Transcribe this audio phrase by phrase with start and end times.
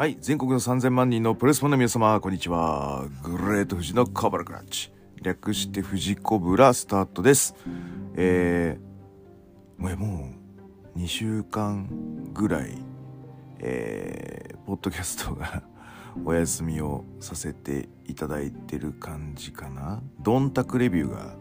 [0.00, 3.04] はい、全国の3000万人のプレスファンの皆様、こんにちは。
[3.22, 4.90] グレート富士のカバラクラッチ。
[5.20, 7.54] 略して富士コブラスタートです。
[8.14, 10.30] えー、もうも
[10.96, 11.86] う2週間
[12.32, 12.78] ぐらい、
[13.58, 15.64] えー、ポッドキャストが
[16.24, 20.00] お休みをさせていただいてる感じかな。
[20.20, 21.36] ドンタクレビューが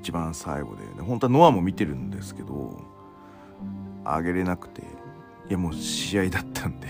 [0.00, 2.82] 一番最後で、で本当はノアも見てるんですけど、
[4.04, 4.82] あげれなくて、
[5.52, 6.88] やもう試合だったんで。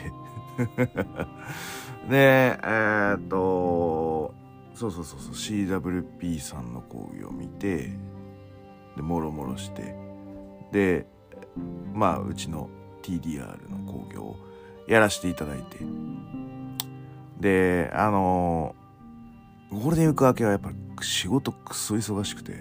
[2.09, 4.35] でえー、っと
[4.75, 7.93] そうそうそうそう CWP さんの講義を見て
[8.97, 9.95] でもろもろして
[10.73, 11.07] で
[11.95, 12.69] まあうちの
[13.03, 14.37] TDR の講義を
[14.89, 15.79] やらせていただいて。
[17.41, 18.77] であの
[19.73, 22.55] ゴールデンウィーク明けはやっぱり仕事くそ忙しくて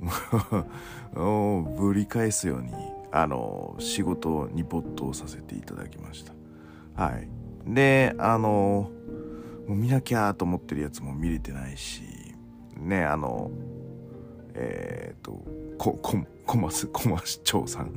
[1.14, 2.72] もうぶり返すように
[3.12, 6.32] あの仕事に没頭させていただきました。
[7.02, 7.28] はい。
[7.66, 8.90] であの
[9.68, 12.02] もう見なきゃと思ってるやつも見れてないし
[12.76, 13.50] ねあの
[14.54, 15.44] えっ、と
[15.78, 17.92] ここコマスコマ市長さん。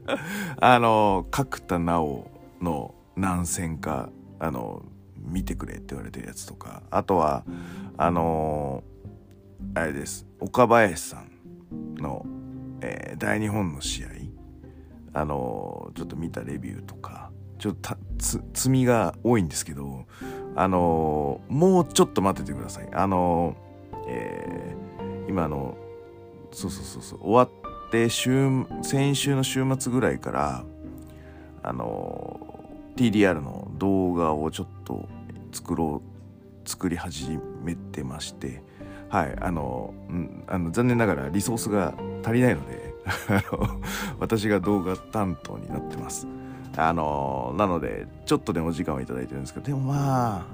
[0.60, 4.82] あの角田直の何戦かあの
[5.16, 6.82] 見てくれって言われてるやつとか。
[6.90, 7.44] あとは
[7.96, 8.84] あの
[9.74, 10.26] あれです。
[10.38, 12.24] 岡林さんの、
[12.80, 14.08] えー、大日本の試合
[15.12, 20.06] あのちょっと見たレビューとかちょっとつ積みが多いんですけど
[20.56, 22.88] あのもうちょっと待っててください。
[22.92, 23.56] あの
[24.06, 25.76] えー、今の
[26.52, 30.64] そうそうそうそう終わって週先週の週末ぐらいから
[31.62, 32.40] あの
[32.96, 35.08] TDR の動画をちょっと
[35.52, 38.62] 作ろう作り始めてまして
[39.08, 41.94] はいあの,、うん、あの残念ながらリソースが
[42.24, 42.89] 足りないので
[44.18, 46.26] 私が動画担当になってます。
[46.76, 50.46] あのなのでちょっとでも時間をいただいてるんですけどでもまあ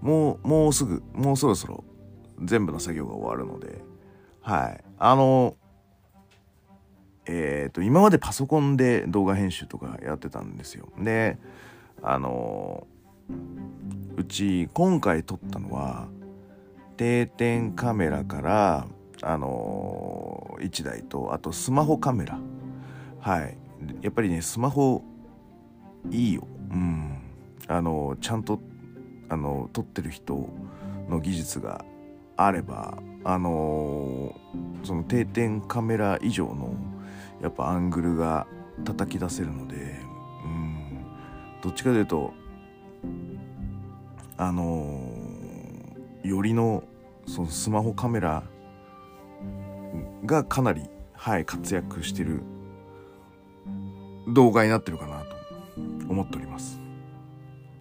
[0.00, 1.84] もうもうすぐもうそろそろ
[2.42, 3.82] 全部の作業が終わるので
[4.40, 5.56] はいあの
[7.26, 11.36] えっ、ー、と今までパソコンで動画編集とかやってたんですよで
[12.02, 12.86] あの
[14.16, 16.08] うち今回撮ったのは
[16.96, 18.86] 定点カメラから
[19.22, 22.38] あのー、1台とあとスマホカメラ。
[23.20, 23.56] はい。
[24.02, 25.02] やっぱりねスマホ
[26.10, 26.46] いいよ。
[26.70, 27.18] うん。
[27.66, 28.60] あのー、ちゃんと
[29.28, 30.48] あのー、撮ってる人
[31.08, 31.84] の技術が
[32.36, 34.34] あればあの
[34.84, 36.74] その定点カメラ以上の
[37.42, 38.46] やっぱアングルが
[38.84, 40.00] 叩き出せるので
[40.44, 41.04] うん。
[41.62, 42.32] どっちかというと
[44.36, 45.00] あの
[46.22, 46.84] よりの
[47.26, 48.44] そのスマホカメラ
[50.24, 50.82] がかなり、
[51.14, 52.42] はい、活躍してる
[54.28, 55.36] 動画になってるかなと
[56.08, 56.80] 思っております。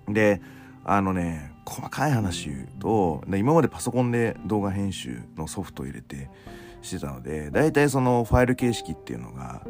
[0.07, 0.41] で、
[0.85, 6.29] あのね、細かい話言うと、今までパソコンで動画編集のソフトを入れて
[6.81, 9.63] してたので、大体そのファイル形式っていうのが、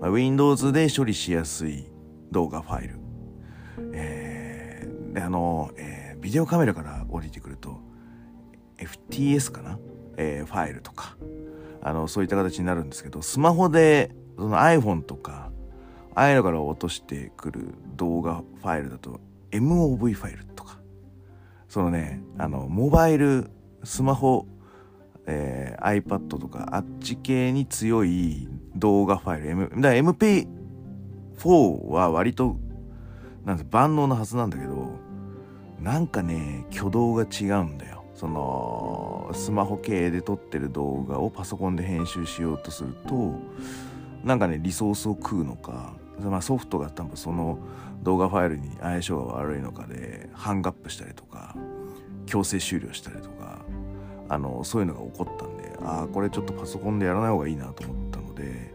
[0.00, 1.86] まあ、Windows で処理しやすい
[2.32, 2.98] 動画ファイル。
[3.92, 7.80] えー、で、あの、えー、ビデオカメラから降りてくると、
[8.78, 9.78] FTS かな、
[10.16, 11.16] えー、ファイルとか、
[11.84, 15.52] あのそういった形になるんですけどスマホでその iPhone とか
[16.14, 20.78] ああいうのから落としてくる動画ファイルだと MOV ファイルとか
[21.68, 23.50] そのねあのモバイル
[23.84, 24.46] スマホ、
[25.26, 30.46] えー、iPad とかあっち系に強い動画ファイル、M、だ MP4
[31.88, 32.56] は割と
[33.44, 34.98] なん万能なはずなんだけど
[35.80, 37.93] なんかね挙動が違うんだよ。
[38.14, 43.34] そのスマホ系で撮ってる動画をパソコンで編集しようとすると
[44.22, 47.58] なんかねリソースを食うのか、まあ、ソフトが多分その
[48.02, 51.56] 動画ファイルに相性が悪いのかでハングアップしたりとか
[52.26, 53.64] 強制終了したりとか
[54.28, 58.72] あのそういうのが起こったんでああこれちょっとパソコンでやらない方がいいなと思ったので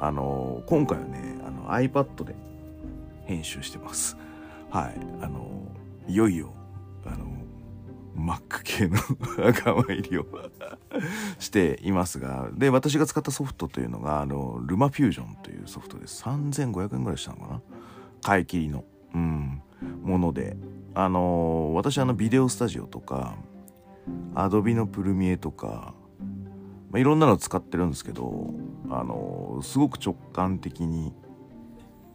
[0.00, 2.34] あの今回はねあの iPad で
[3.26, 4.16] 編集してます。
[4.70, 4.94] はい。
[5.20, 5.48] あの
[6.08, 6.52] いよいよ
[8.16, 8.98] Mac 系の
[9.38, 10.26] 仲間入りを
[11.38, 16.22] していますがで私が使ったソフトというのがあのルマフュージョンというソフトです。
[16.24, 17.60] 3500円ぐらいしたのかな。
[18.22, 18.84] 買い切りの、
[19.14, 19.62] うん、
[20.02, 20.56] もので。
[20.94, 23.36] あの私あのビデオスタジオとか
[24.34, 25.94] アドビのプルミエとか、
[26.90, 28.52] まあ、いろんなの使ってるんですけど
[28.90, 31.14] あのすごく直感的に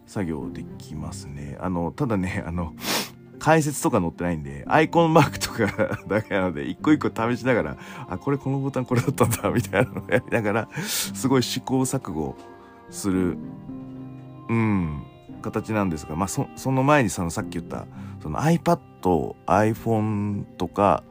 [0.05, 1.57] 作業できますね。
[1.59, 2.73] あのただねあの
[3.39, 7.77] 解説とか載ってないんで、アイコンマークとか だけなので、一個一個試しながら、
[8.09, 12.35] あ、これこのボタンこれだったんだ、みたいなのをやりながら、すごい試行錯誤
[12.89, 13.37] する、
[14.49, 15.03] うん、
[15.41, 17.85] 形なんですが、まあ、そその前にそのさっき言った
[18.21, 21.03] その iPad、iPhone とか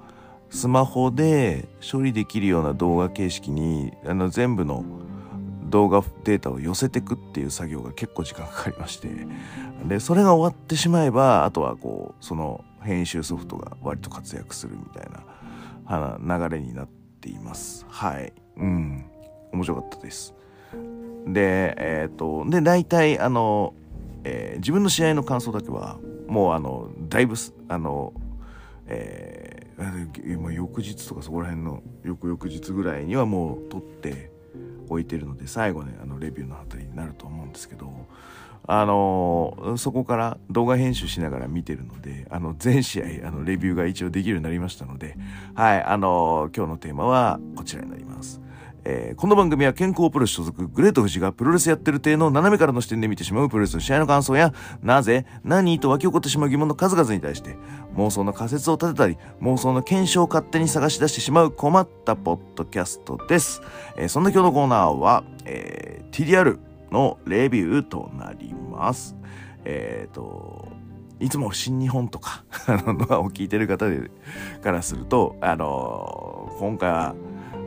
[0.50, 4.84] スマホで処理できるような動画形式にあの全部の
[5.74, 9.08] 動画データを寄せてくっていう作業が結構時間かかりまして
[9.88, 15.10] でそれが終わってしまえばあとはこうその編集ソフトが割と活躍するみたい
[15.90, 16.88] な流れになっ
[17.20, 17.84] ています。
[17.88, 18.32] はい。
[18.56, 19.04] うん。
[19.52, 20.32] 面白かったです。
[21.26, 23.74] でえっ、ー、とで大体あの、
[24.22, 25.98] えー、自分の試合の感想だけは
[26.28, 27.34] もうあのだいぶ
[27.68, 28.12] あの
[28.86, 34.33] えー、翌日とかそこら辺の翌々日ぐらいにはもう撮って
[34.88, 37.90] 置いてるので最後ねあのレビューのあたりになると思うんですけど
[38.66, 45.16] あのー、そこから動画編集しながら見てるのであの全試合あのレビューが一応できるようになりましたので
[45.54, 48.43] はいあのー、今日のテーマはこちらになります。
[48.86, 54.52] えー、この番組は健康プロレス所属グレート富士がプロレスやってる体の斜めからの視点で見てしまうプロレスの試合の感想や
[54.82, 57.56] なぜ何と湧き起こってしまう疑問の数々に対して
[57.96, 63.62] 妄想の仮説を立てたり妄想の検証を勝手に探し出してしまう困ったポッドキャストです、
[63.96, 66.58] えー、そんな今日のコーナーは、えー、TDR
[66.90, 69.16] のレビューとなります。
[69.64, 70.68] えっ、ー、と
[71.20, 72.44] いつも新日本とか
[73.18, 74.10] を聞いてる方で
[74.62, 77.14] からするとあの今回は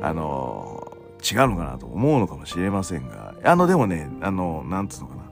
[0.02, 0.87] あの
[1.24, 5.24] 違うのかなと思うのかもしれませんが、あの、でもね、あの、なんつうのかな。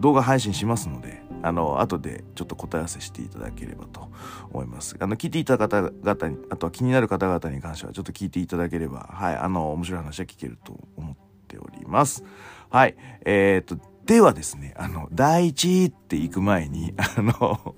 [0.00, 4.08] 動画配信しますので、あの、後でちょっと答え合わせしていただければと
[4.50, 4.96] 思います。
[4.98, 11.16] あの、聞いていた方々に、あとは気になる方々に関してはちょっと聞いていただければ、はい、あの、面白い話は聞けると思っ
[11.46, 12.24] ております。
[12.70, 17.74] はい、えー、っと、ではですね、あの、第一って行く前に、あの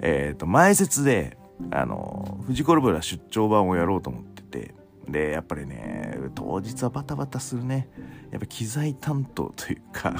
[0.00, 1.36] えっと、前説で、
[1.70, 4.74] あの、フジコルブラ出張版をやろうと思ってて、
[5.08, 7.88] で、やっぱりね、当日はバタバタするね。
[8.30, 10.14] やっぱ機材担当というか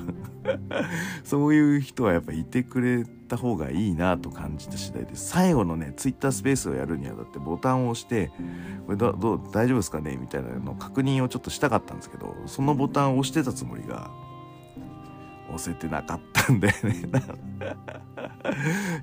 [1.25, 5.11] そういう人はやっぱいてくれた方がいいなと感じた次第で。
[5.15, 8.31] 最後のね、ツイッタースペースをやるにはだってボタンを押して、
[8.87, 10.17] これどど大丈夫ですかね？
[10.17, 14.11] みたいなの確認をちょっとしたかったんですけど、そのボタンを押してたつもりが、
[15.55, 17.03] 押せてなかったんだよね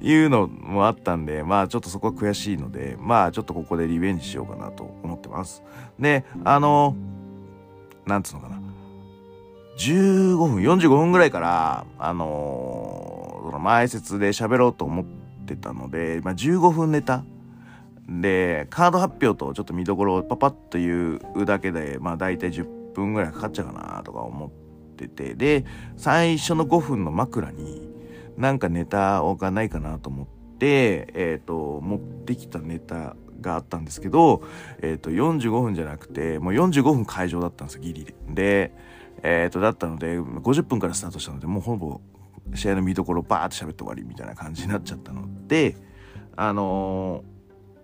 [0.01, 5.63] いうのもあったんで、まあちょっとそこは悔しいので、まあちょっとここでリベンジしようかなと思ってます。
[5.99, 6.95] で、あの、
[8.05, 8.59] なんつうのかな。
[9.77, 15.05] 15分、45分ぐらいから、あのその前説で喋ろうと思っ
[15.45, 17.23] てたので、まあ15分ネタ。
[18.07, 24.68] で、カード発表とちょっと見どころをパパッと言うだけで、まあ大体10分ぐらいかかっちゃうかなとか思って
[25.07, 25.65] て、で、
[25.97, 27.89] 最初の5分の枕に、
[28.37, 34.43] なんかネタがないかなと思って、え、ー、と、持ってきたネタがあったんですけど、
[34.81, 38.13] え、ー、と、45分じゃなくて、もう45分会場だったんですよ、ギリで。
[38.29, 38.73] で、
[39.23, 42.01] え、ー、と、だったので、50分からスタートしたので、もうほぼ
[42.55, 45.75] 試合の見どころバーって喋って終わりみたいな感じになっちゃったので、
[46.35, 47.23] あの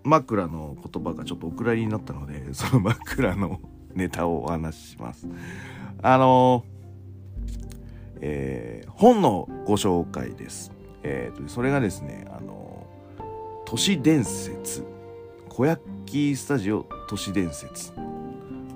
[0.03, 3.59] 枕の言葉がちょっとお蔵入りになったので、その枕の
[3.93, 5.27] ネタをお話しします。
[6.01, 6.63] あの
[8.27, 10.71] えー、本のご紹介です。
[11.03, 12.87] えーと、それがですね、あの
[13.65, 14.83] 都市伝説
[15.47, 17.95] 小焼スタジオ都市伝説っ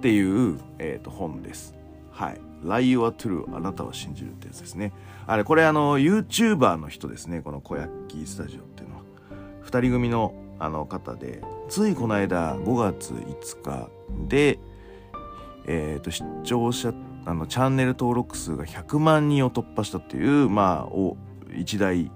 [0.02, 1.74] ていう、えーと、本です。
[2.12, 2.40] はい。
[2.64, 4.94] ライオアトゥルーあなたは信じるってやつですね。
[5.26, 7.42] あれ、これあの、YouTuber の人ですね。
[7.42, 7.92] この小焼
[8.28, 9.02] スタジオっていうのは。
[9.64, 13.90] 二人組のあの方で、ついこの間5月5日
[14.28, 14.60] で、
[15.66, 16.94] えっ、ー、と、視聴者
[17.30, 21.16] あのチャンネル登録数が100万人を突破したっていうまあお
[21.56, 22.12] 一大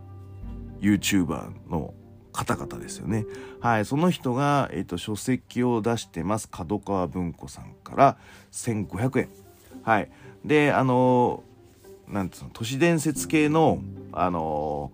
[0.82, 1.94] YouTuber の
[2.32, 3.26] 方々ですよね。
[3.62, 3.86] はい。
[3.86, 6.50] その人が、えっ、ー、と、書籍を出してます。
[6.50, 8.18] 角川文庫さんから
[8.52, 9.30] 1500円。
[9.84, 10.10] はい。
[10.44, 14.92] で、あのー、なんつうの、都市伝説系の、あの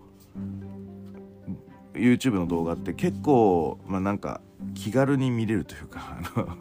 [1.94, 4.42] ー、YouTube の動画って結構、まあなんか、
[4.74, 6.58] 気軽に見れるというかあの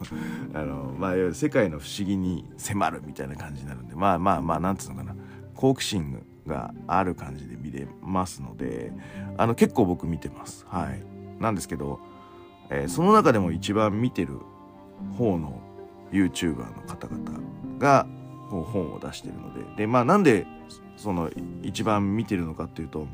[0.59, 5.15] あの、まあ、世界の不思議に迫るみたいな感じになるんでまあまあまあなんつうのかな。
[5.55, 8.93] 好奇心がある感じで見れますので
[9.37, 10.65] あの結構僕見てます。
[10.69, 11.03] はい。
[11.41, 11.99] なんですけど、
[12.69, 14.39] えー、その中でも一番見てる
[15.17, 15.61] 方の
[16.11, 17.39] YouTuber の方々
[17.77, 18.07] が
[18.49, 19.75] 本を出してるので。
[19.75, 20.47] でまあなんで
[20.95, 21.29] その
[21.61, 23.07] 一番見てるのかっていうと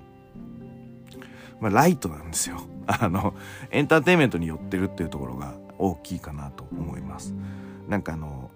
[1.60, 2.62] まあ、ライトなんですよ。
[2.88, 3.34] あの、
[3.72, 7.34] エンターテインメントに寄ってるっていうところが大きいかなと思います。
[7.88, 8.52] なんかあの、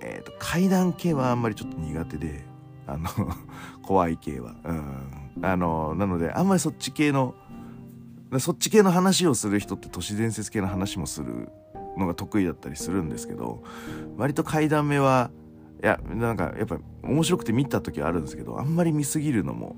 [0.00, 2.44] え、ー、と、階段系はあんまりちょっと苦手で、
[2.86, 3.08] あの、
[3.82, 4.54] 怖い系は。
[4.64, 4.84] うん。
[5.42, 7.34] あの、なので、あんまりそっち系の、
[8.38, 11.48] そっち系の話をする人って都市伝説系の話もする
[11.98, 13.62] のが得意だったりするんですけど、
[14.16, 15.30] 割と階段目は
[15.82, 19.76] い、やなんかやっぱ面白くて見た時はあるんですけどあんまり見すぎるのも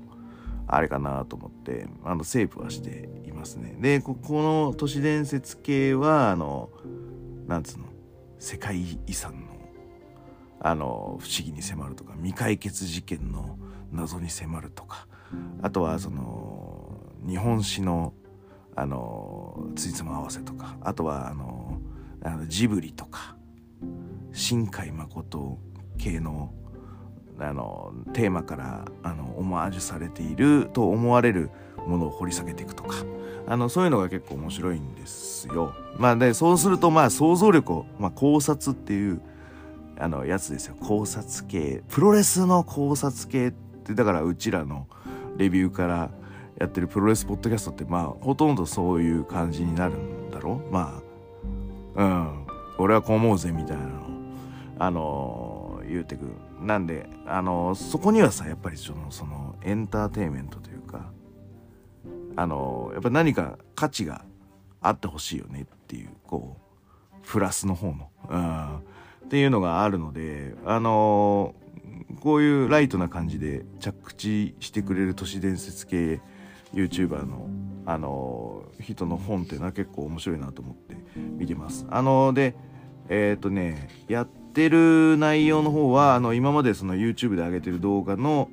[0.67, 3.75] あれかなと思ってあのセーブはしていますね。
[3.79, 6.69] でここの都市伝説系はあの
[7.47, 7.85] なんつうの？
[8.39, 9.53] 世界遺産の
[10.59, 13.57] あの不思議に迫るとか未解決事件の
[13.91, 15.07] 謎に迫るとか
[15.61, 18.13] あとはその日本史の
[18.75, 21.79] あのついつま合わせとかあとはあの
[22.21, 23.37] あのジブリとか
[24.33, 25.57] 新海誠
[25.97, 26.53] 系の
[27.43, 31.49] あのテーマからあのオマージュされていると思われる
[31.87, 32.95] ものを掘り下げていくとか。
[33.45, 35.73] あのそういうのが結構面白いんですよ。
[35.97, 39.21] まあでそうするとまあ想像力を、まあ、考察っていう
[39.99, 40.75] あのやつですよ。
[40.75, 41.83] 考察系。
[41.89, 44.87] プロレスの考察系ってだからうちらの
[45.37, 46.11] レビューから
[46.57, 50.73] やってるプロレスポッドキャストってまあほとんどそういう感じになるんだろう。
[50.73, 51.01] ま
[51.95, 52.43] あうん。
[52.77, 54.03] 俺はこう思うぜみたいなの
[54.79, 56.25] あの、言うてく
[56.63, 61.11] なんであの、そこにはさやっぱりそのそのエンターテインメントというか
[62.35, 64.25] あの、やっぱ何か価値が
[64.81, 71.55] あってほしいよねっていうこうプラスの方のうんっていうのがあるのであの
[72.19, 76.21] こういうライトな感じで着地してくれる都市伝説系
[76.73, 77.49] YouTuber の
[77.85, 80.95] あの人の本っていうのは結構面白いなと思って
[81.37, 81.85] 見てます。
[81.89, 82.55] あので
[83.09, 88.49] えっ、ー、とねやってる内容の方はあの今までその YouTube で上げてる動画の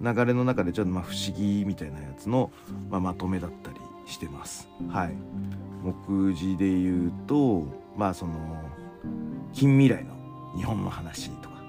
[0.00, 2.50] 流れの中でちょっとまあ不思議みたいなやつの、
[2.90, 4.68] まあ、まとめだったりしてます。
[4.88, 5.14] はい。
[5.82, 8.32] 目次で言うとまあその
[9.52, 10.14] 近未来の
[10.56, 11.62] 日本の話とか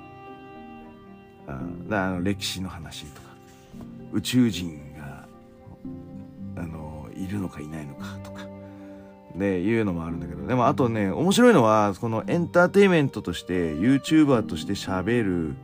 [1.48, 3.30] あの歴史の話とか
[4.12, 5.26] 宇宙人が
[6.56, 8.46] あのいるのかいないのかとか
[9.36, 15.56] でいうのもあるんだけどでもあとね面白いのはこのエンターテインメントとして YouTuber として喋る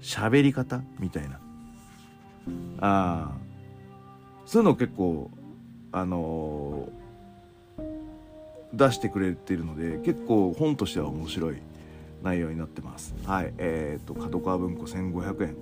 [0.00, 1.38] 喋り方みたいな
[2.80, 3.32] あ
[4.46, 5.30] そういうの結構
[5.92, 7.82] あのー、
[8.72, 11.56] 出してくれてるので結構本としては面白い
[12.22, 13.14] 内容になってます。
[13.24, 13.52] はい。
[13.58, 15.56] えっ、ー、と、角川文庫1500円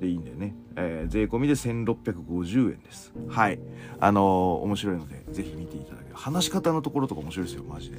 [0.00, 0.54] でいいんだよね。
[0.76, 3.12] えー、税込みで1650円です。
[3.28, 3.58] はい。
[3.98, 4.24] あのー、
[4.64, 6.07] 面白いので、ぜひ見ていただけ。
[6.18, 7.98] 話し方のところとか面白いですよ、マジで。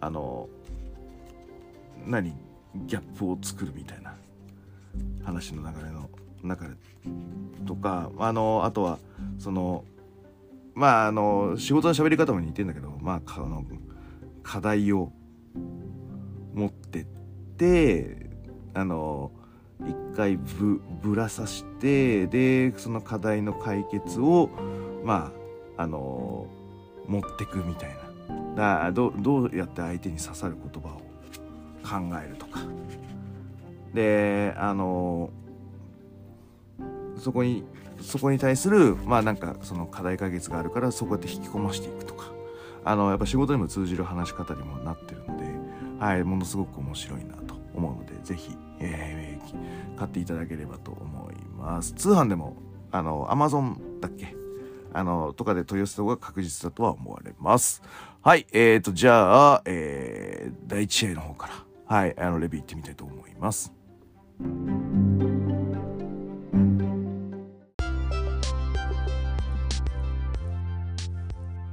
[0.00, 0.48] あの、
[2.06, 2.32] 何
[2.86, 4.14] ギャップを作るみたいな
[5.22, 6.08] 話の流れの
[6.42, 6.74] 中で
[7.66, 8.98] とか、あのあとは、
[9.38, 9.84] その、
[10.74, 13.64] まあ、あの仕事の喋り方も似てんだけど、まあ、あの
[14.42, 15.12] 課題を
[16.54, 17.04] 持ってっ
[17.56, 18.30] て
[18.74, 19.30] あの
[19.80, 24.48] 一回ぶぶらさしてでその課題の解決を
[25.04, 25.32] ま
[25.76, 26.46] ああの
[27.08, 27.96] 持ってくみたい
[28.56, 28.84] な。
[28.86, 31.00] だどどうやって相手に刺さる言葉を
[31.82, 32.60] 考えるとか。
[33.94, 35.30] であの
[37.16, 37.64] そこに
[38.00, 42.26] そこに対するまあなんかその課題解決があるからそこやって引き込ましていくとか。
[42.84, 45.46] あのやっぱ仕事にも通じる話し方にもなってるので
[45.98, 51.94] はい、ものすごく面白いなと思うので、ぜひ、えー、買っていただければと思います。
[51.94, 52.56] 通販でも、
[52.92, 54.36] あの、アマゾンだっけ？
[54.96, 57.82] あの、とかで取り寄せた方が確実だとは思われます。
[58.22, 63.72] はい、えーと、じゃあ、えー、第1試合の方から、はい、あの、レビュー行ってみたいと思います。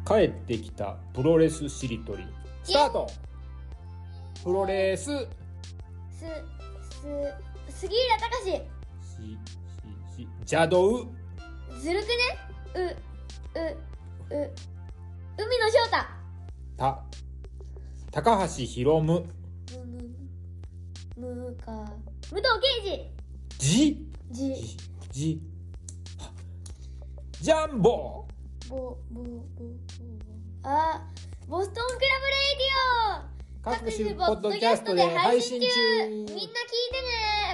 [0.05, 2.25] 帰ってきたプロレスしりとり。
[2.63, 3.07] スタート。
[4.43, 5.05] プロレス。
[5.05, 5.15] す
[7.69, 8.57] す杉浦隆しし
[10.17, 11.07] し邪道。
[11.79, 12.43] ずるくね？
[12.75, 13.12] う
[13.55, 14.51] うう
[15.37, 15.97] 海野翔太。
[16.77, 17.03] た。
[18.11, 19.23] 高橋宏夢。
[21.15, 21.71] むむむか
[22.31, 23.59] 武藤敬司。
[23.59, 24.07] じ。
[24.31, 24.77] じ。
[25.11, 25.41] じ。
[27.41, 28.25] ジャンボ。
[28.69, 28.75] ボ
[29.11, 29.41] ボボボ
[30.63, 31.05] あ
[31.47, 33.73] ボストンクラブレイディオ。
[33.75, 35.67] 各種ポッドキャストで配信中。
[36.09, 36.47] みんな聞いて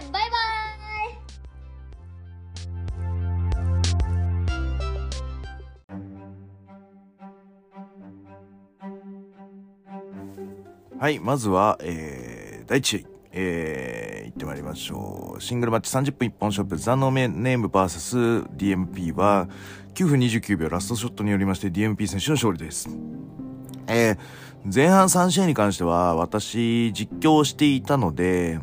[0.06, 0.12] ね。
[0.12, 0.59] バイバイ
[11.00, 15.42] はいまずは、えー、第1試合えー、行ってまいりましょう。
[15.42, 19.48] シングルマッチ30分一本勝負、ザノメネーム VSDMP は
[19.94, 22.90] 9分29秒ラストショットによりまして DMP 選手の勝利です。
[23.88, 24.18] えー、
[24.66, 28.60] 前半3試合に関しては私実況していたので、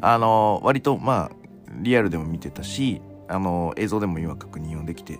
[0.00, 1.36] あの、割とまあ、
[1.80, 5.18] リアルでも見てたし、あの、映像でも今確認をできて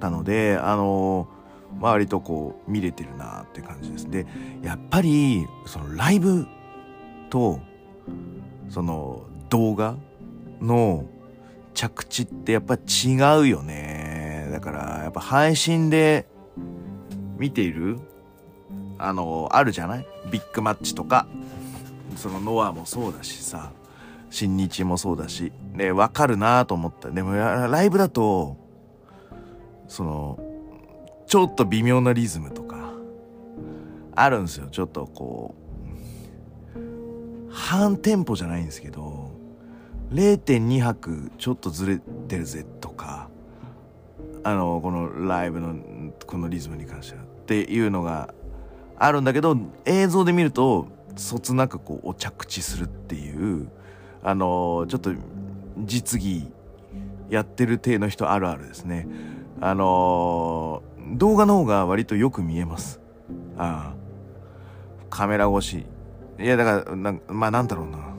[0.00, 1.28] たので、あの、
[1.80, 4.10] 割とこう見れてるなって感じです。
[4.10, 4.26] で、
[4.62, 6.46] やっぱり、そのライブ
[7.30, 7.60] と、
[8.68, 9.96] その動画
[10.60, 11.04] の
[11.74, 14.48] 着地ってやっぱ違うよね。
[14.50, 16.26] だからやっぱ配信で
[17.36, 17.98] 見ている
[18.98, 20.06] あの、あるじゃない？
[20.30, 21.26] ビッグマッチとか、
[22.16, 23.72] そのノアもそうだしさ、
[24.30, 27.10] 新日もそうだし、ね、わかるなと思った。
[27.10, 28.56] でもライブだと、
[29.86, 30.38] その、
[31.26, 32.92] ちょっと微妙なリズムとか、
[34.14, 34.68] あるんですよ。
[34.68, 35.54] ちょっとこ
[36.74, 39.30] う、半テンポじゃないんですけど、
[40.12, 43.28] 0.2拍ちょっとずれてるぜとか、
[44.44, 45.74] あの、このライブの
[46.26, 48.32] このリズムに関してはっていうのが
[48.96, 53.68] あるんだけど、映像で見ると、そつなくこう、お着地するっていう、
[54.22, 55.10] あの、ちょっと
[55.78, 56.48] 実技
[57.30, 59.08] やってる体の人あるあるですね。
[59.60, 63.00] あの動画の方が割とよく見えます。
[63.56, 64.06] ああ。
[65.10, 65.86] カメラ越し。
[66.38, 68.14] いや、だから、なまあなんだろうな。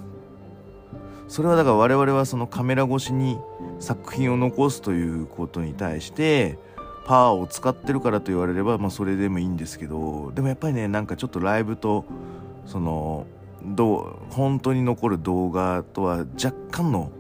[1.28, 3.38] それはだから我々はそのカメラ越しに
[3.80, 6.58] 作品を残すということに対して、
[7.06, 12.06] パワーを使ってるからと言われれば、まあそれでもいいんですけど、でもやっぱりね、なんかちょっとライブと、
[12.66, 13.26] その、
[13.64, 17.12] どう、本当に残る動画とは若干の、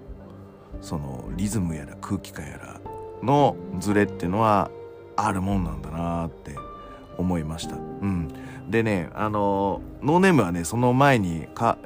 [0.81, 2.81] そのリズムやら空気感やら
[3.24, 4.69] のズレっていうのは
[5.17, 6.55] あるもんなんだなって
[7.17, 7.75] 思いました。
[7.75, 8.29] うん。
[8.69, 11.77] でね、あの、ノーネームはね、その前にか、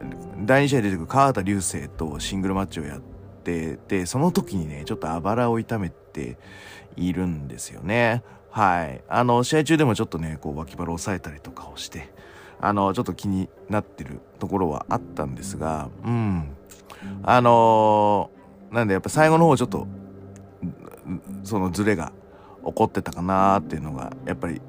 [0.46, 3.02] 第2試合出てくる川畑流星とシングルマッチをやっ
[3.44, 6.38] てて、その時にね、ちょっとあばらを痛めて
[6.96, 8.24] いるんですよね。
[8.50, 9.02] はい。
[9.08, 12.14] あの、試合中でもちょっとね、こう脇腹を押さえたりとかをして、
[12.60, 16.56] あの、ちょっと気になってるところはあったんですが、うん。
[17.24, 19.88] あのー、なんでやっぱ最後の方ちょっと
[21.44, 22.12] そのズレが
[22.66, 24.62] 起こってたかなっていうのがやっぱり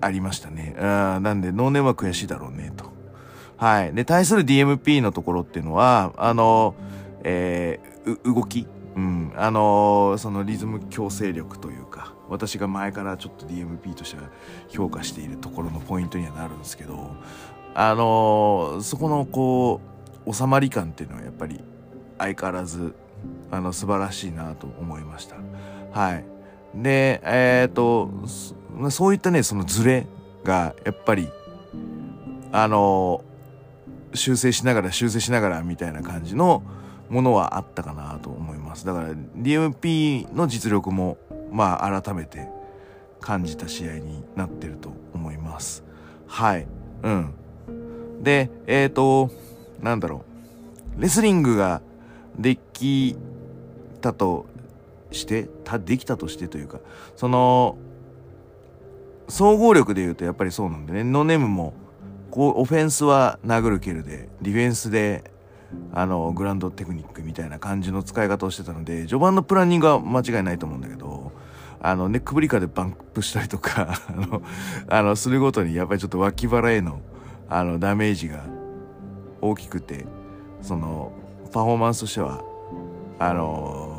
[0.00, 0.74] ありましたね。
[0.76, 0.82] うん、
[1.22, 2.92] なんで、ノーネームは悔しいだろうね、と。
[3.56, 3.94] はい。
[3.94, 6.74] で、対する DMP のところっていうのは、あの、
[7.24, 14.30] えー、動き、うん、あのそのリズム強制力というか、私が前からちょっと DMP としては
[14.68, 17.14] 評価しているところのポイントにはなるんですけど、
[17.74, 19.80] あのそこのこ
[20.26, 21.60] う、収まり感っていうのはやっぱり
[22.18, 22.94] 相変わらず
[23.50, 25.36] あの素晴らしいなと思いました。
[25.92, 26.37] はい。
[26.74, 28.10] で、えっ、ー、と、
[28.90, 30.06] そういったね、そのズレ
[30.44, 31.28] がやっぱり、
[32.52, 33.24] あの、
[34.14, 36.62] 修正しながら修正しながらみたいな感じの
[37.10, 38.86] ものはあったかなと思います。
[38.86, 41.18] だから DMP の実力も、
[41.50, 42.48] まあ改めて
[43.20, 45.84] 感じた試合になってると思います。
[46.26, 46.66] はい。
[47.02, 47.34] うん。
[48.22, 49.30] で、えっ、ー、と、
[49.82, 50.24] なんだろ
[50.96, 51.00] う。
[51.00, 51.80] レスリングが
[52.38, 53.16] でき
[54.00, 54.46] たと
[55.10, 56.80] してたできたとしてというか
[57.16, 57.78] その
[59.28, 61.04] 総合力で言うとやっぱりそうなんでね。
[61.04, 61.74] ノネムも
[62.30, 65.30] こうオフェンスは殴る蹴るでディフェンスで
[65.92, 71.32] あのグランドテクニックみたいな感じの使い方をしてたので序盤のプランニングは間違いないと思うんだけど
[71.80, 74.42] あのネックブリカでバンプしたりとか あの
[74.88, 77.00] あのするごとにやっぱりちょっと脇腹への
[77.50, 78.44] あのダメージが
[79.40, 80.06] 大きくて
[80.62, 81.12] その
[81.48, 82.42] パフォーマンスとしては、
[83.18, 83.97] あの、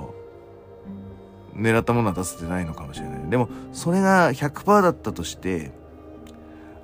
[1.59, 3.29] 狙ったものは出せてないのかもしれない。
[3.29, 5.71] でも、それが100%だったとして、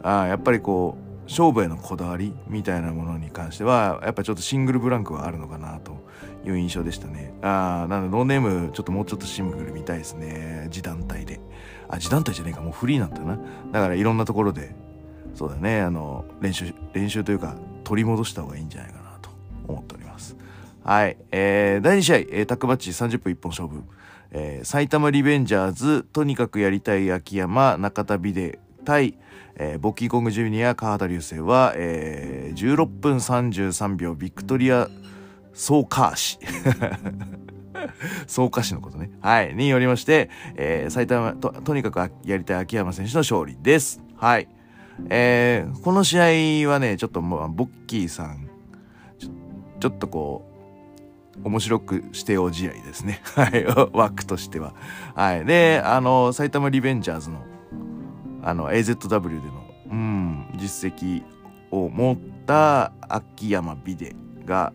[0.04, 6.06] あやっぱりこう、勝負へのこだわりみたいなものに関しては、やっぱちょっとシングルブランクはあるのかなと
[6.46, 7.34] いう印象でしたね。
[7.42, 10.66] ああ、なのでノーネームちょっともうちょっとシングル見たいですね。
[10.68, 11.40] 自団体で。
[11.90, 13.40] あ、自団体じゃねえか、もうフリーなんだよな。
[13.72, 14.76] だからいろんなところで、
[15.34, 19.30] そうだね、あの、練習、練習というか、取り戻した方がいいんじゃないかなと
[19.68, 20.36] 思っております。
[20.84, 21.18] はい。
[21.32, 23.84] えー、第2試合、えー、タックマッチ30分一本勝負。
[24.32, 29.18] えー、埼玉リベンジャーズ、とにかくやりたい秋山、中田美で対、
[29.56, 34.90] えー、ボッキーコングジュニア、川田流星は、えー、16分33秒、ビクトリア、
[35.54, 36.40] 総カーシ。
[38.28, 39.12] 総カシのことね。
[39.22, 39.56] はい。
[39.56, 44.02] によりまして、えー、埼玉と、とにかくやりたい秋山選手の勝利です。
[44.18, 44.48] はい。
[45.10, 48.50] えー、この試合はね、ちょっともう、ボッキーさん、
[49.20, 49.30] ちょ
[49.80, 50.55] ちょっとこう、
[51.43, 53.21] 面白くしてよ試合ですね。
[53.36, 53.65] はい。
[53.93, 54.74] 枠としては。
[55.15, 55.45] はい。
[55.45, 57.43] で、あの、埼玉リベンジャーズの、
[58.43, 61.24] あの、AZW での、うん、実績
[61.71, 64.74] を持った秋山美でが、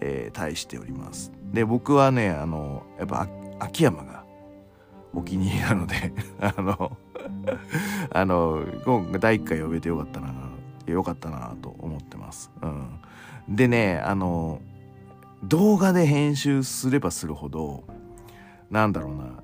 [0.00, 1.32] えー、対しております。
[1.52, 3.28] で、僕はね、あの、やっぱ
[3.60, 4.24] 秋山が
[5.14, 6.96] お気に入りなので あの
[8.10, 10.32] あの、今回第1回呼べてよかったな、
[10.86, 12.50] よかったなと思ってます。
[12.62, 13.00] うん。
[13.48, 14.60] でね、あの、
[15.44, 17.84] 動画で編集すればするほど
[18.70, 19.42] なんだろうな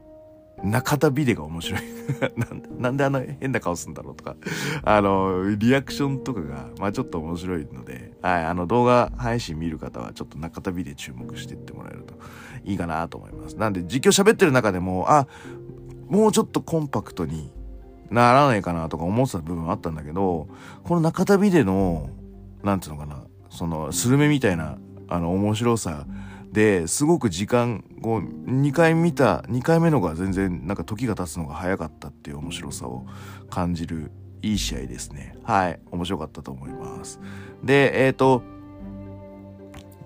[0.63, 1.83] 中田ビデが面白い
[2.37, 2.69] なんで。
[2.79, 4.37] なんで変な顔するんだろうとか、
[4.83, 12.15] あの、リアクションとかが、まあちょっと面白いので、はい、あの動画配信見る方はちょっと中田ビデ注目していってもらえると
[12.65, 13.57] いいかなと思います。
[13.57, 15.27] なんで実況喋ってる中でも、あ、
[16.09, 17.53] もうちょっとコンパクトに
[18.11, 20.49] ならないかなとか思ってた部分あったんだけど、
[20.83, 22.11] この中田ビデの、
[22.65, 26.07] なんていうのかな、その、スルメみたいな、あの、面白さ、
[26.53, 33.05] ですごく時間こう2回見た2回目のが全然なんか時が経つのが早かったっていう面白さを
[33.51, 35.37] 感じるいい試合ですね。
[35.43, 37.21] はい面白かったと思います。
[37.63, 38.43] でえっ、ー、と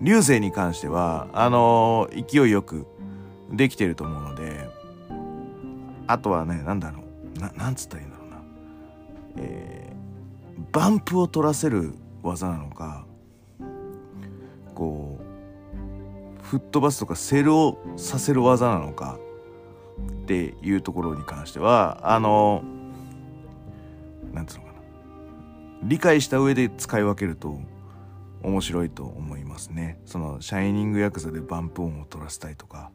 [0.01, 2.87] 流星に関してはあのー、勢いよく
[3.51, 4.69] できてると思うので
[6.09, 7.05] あとはねなんだろ
[7.37, 8.37] うななんつったらいいんだろうな。
[9.37, 13.02] えー、バンプを取らせる技なのか
[14.75, 19.19] こう吹っ飛ばすとかセルをさせる技なのか
[20.23, 22.63] っていうところに関してはあの
[24.33, 24.79] なんつうのかな。
[25.85, 27.59] 理解した上で使い分けると
[28.43, 30.01] 面白いと思いますね。
[30.05, 32.91] そのシャイニングヤクザでバンプ音を取らせたいとか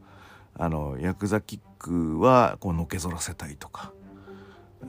[0.55, 3.93] あのヤクザキックはこうのけぞらせたいとか、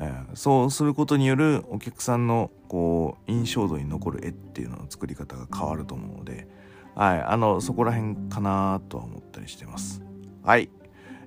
[0.01, 6.49] えー、そうすることによるお客さんのこう印象度に残る絵っていうのの作り方が変わると思うので
[6.99, 10.03] はい、あの、そこら辺かなとは思ったりしてます。
[10.43, 10.69] はい。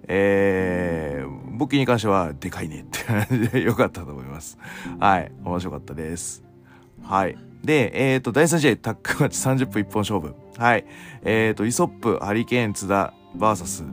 [0.10, 4.58] えー、簿記に関しては、でかいねって感じで よかったと思います。
[5.00, 6.44] はい、面白かったです。
[7.02, 7.38] はい。
[7.64, 10.36] で、えっ、ー、と、第3試合、タックマッチ30分一本勝負。
[10.58, 10.86] はい。
[11.22, 13.86] えっ、ー、と、イソップ、ハリケーン、津田、バーサス、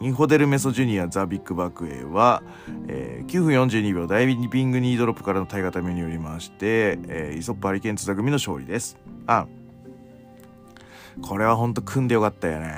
[0.00, 2.42] インフォデルメソジュニア、ザ・ビッグバックウェイは、
[2.88, 8.96] えー、9分42秒、ダイビングニードロップからの体型目によりまして、えー、イソップ、ハリケーン、津田組の勝利です。
[9.26, 9.46] あ、
[11.22, 12.68] これはほんと組んでよかったよね。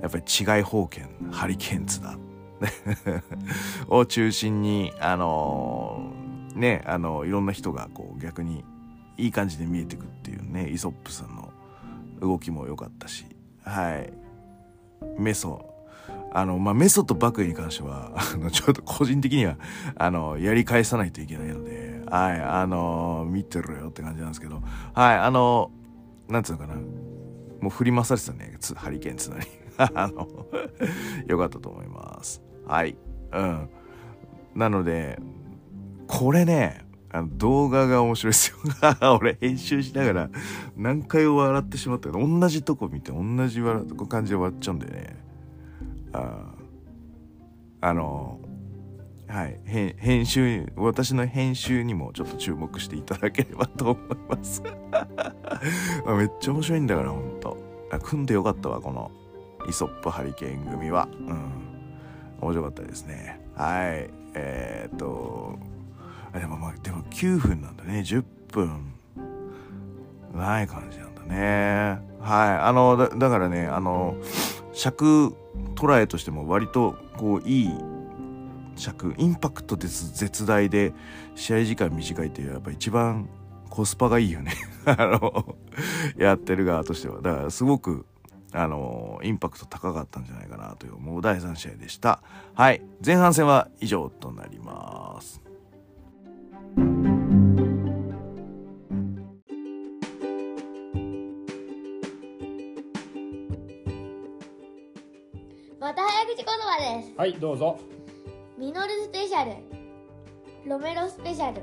[0.00, 2.18] やっぱり違い方権、ハリケーンズだ。
[3.88, 8.64] を中心に、あのー、ね、あのー、いろんな人がこう逆に
[9.16, 11.52] いい感じで見えてくっていうね、イソップさんの
[12.20, 13.26] 動きも良かったし、
[13.64, 14.12] はい。
[15.18, 15.64] メソ、
[16.32, 19.56] あの、まあ、メソとバクエに関しては、あの、ちょっと個人的には、
[19.96, 24.62] あの、やり返さないといけないので、はい、あの見てろよって感じなんですけど、
[24.94, 25.70] はい、あの
[26.28, 26.74] なんつうのかな。
[26.74, 28.56] もう振り回されてたね。
[28.76, 29.46] ハリケーンつなり。
[29.78, 30.46] あの
[31.26, 32.42] よかったと思います。
[32.66, 32.96] はい。
[33.32, 33.68] うん。
[34.54, 35.20] なので
[36.06, 38.56] これねあの動画が面白いですよ。
[39.18, 40.30] 俺編集しながら
[40.76, 45.16] 何回笑ってしまったけど同じとこ見て同じ笑感じで笑っちゃうんだよね。
[46.12, 46.54] あ
[47.80, 48.40] あの
[49.28, 54.62] はい、編集私の編集にもちょっと注目していただければと思います。
[56.06, 57.58] めっちゃ面白いんだからほんと。
[58.02, 59.10] 組んでよかったわこの
[59.68, 61.08] イソップハリケーン組は。
[61.12, 61.52] うん。
[62.40, 63.40] 面白かったですね。
[63.54, 64.10] はい。
[64.34, 65.58] えー、っと
[66.32, 68.00] でもまあでも9分なんだね。
[68.00, 68.94] 10分。
[70.34, 72.00] ない感じなんだね。
[72.20, 72.58] はい。
[72.60, 74.16] あのだだからねあの
[74.72, 75.34] 尺
[75.74, 77.97] 捉えとしても割とこういい
[78.78, 80.92] 尺インパクトです絶大で
[81.34, 83.28] 試合時間短いっていうやっぱ一番
[83.68, 84.52] コスパがいいよね。
[84.86, 85.56] あの
[86.16, 87.20] やってる側としては。
[87.20, 88.06] だからすごく
[88.52, 92.22] あのインパクト高かったんじゃないかなという思う第3試合でした。
[92.54, 92.82] はい。
[93.04, 95.42] 前半戦は以上となります。
[105.80, 107.14] また早口言葉です。
[107.16, 107.78] はいどうぞ
[108.58, 109.52] ミノルスペシャル。
[110.68, 111.62] ロメロスペシャル。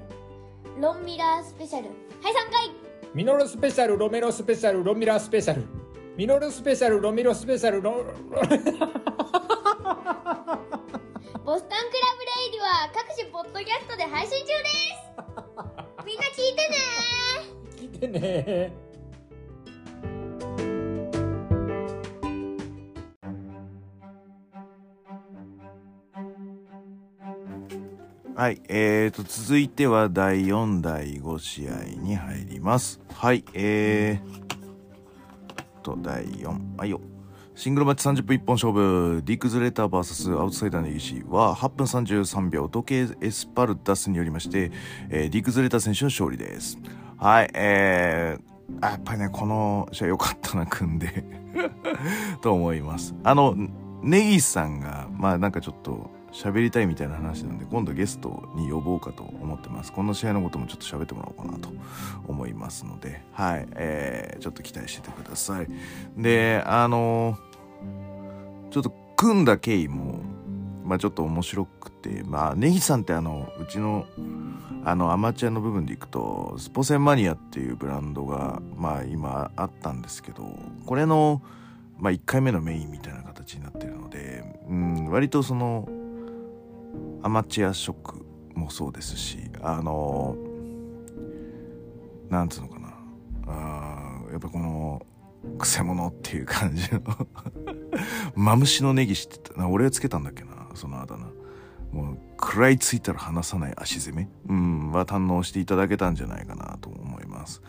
[0.79, 1.87] ロンミラースペシャル。
[1.87, 1.95] はい
[2.33, 2.71] 3回。
[3.13, 5.65] ミノルスペシャルロメロスペシャルロンミラースペシャル。
[6.15, 8.05] ミノルスペシャルロミロスペシャルロ ボ
[11.59, 14.71] スタンクラブレイディは各種ポッドキャストで配信中です。
[16.05, 16.77] みんな聞いてね
[17.75, 18.84] 聞いてね
[28.37, 32.99] はい、えーと、続いては第4、第5試合に入ります。
[33.13, 36.99] はい、えーと、第4、はいよ。
[37.55, 44.69] シングルマッチ30分一本勝負、ディクズレーター VS アウトサイダーのイギは8分33秒、時計エスパルダスによりまして、
[45.09, 46.77] えー、ディクズレーター選手の勝利です。
[47.17, 51.23] はい、えー、やっぱりね、この試合良かったな、組んで
[52.43, 53.15] と思います。
[53.23, 53.55] あの、
[54.03, 59.93] ネギさんが、まあなんかちょっと、喋りたいみたいな話なんで今度ゲストに呼ぼうかと思ってます。
[59.93, 61.69] この試合のこともちょっと喋ってもらおうかなと
[62.27, 63.23] 思いますので。
[63.31, 65.67] はい、えー、ちょっと期待しててください。
[66.17, 70.19] であのー、ちょっと組んだ経緯も
[70.85, 74.05] まあ、ちょっと面白くてまあ根岸さんってあのうちの
[74.83, 80.47] あのアマチュアの部分でいくとスポセンマニアっていうブランドがまあ今あったんですけど
[80.85, 81.41] これの、
[81.97, 85.89] まあ、1回目のメインみたいな形になってるので、うん、割とその
[87.25, 90.37] アマチュア色もそうですしあの
[92.29, 92.93] なんつうのかな。
[93.47, 95.03] あやっぱこの
[95.57, 97.01] くせ者っていう感じの。
[98.35, 99.67] マムシのネギ知ってた。
[99.67, 101.25] 俺がつけたんだっけなそのあだ名。
[101.99, 104.29] もう食らいついたら離さない足攻め。
[104.47, 107.63] うんは堪能していただけたんじゃないかなと思います。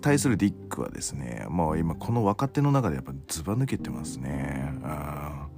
[0.00, 4.72] 対するディックはですねもう今この若手の中でやっぱずば抜けてますね。
[4.82, 5.48] あ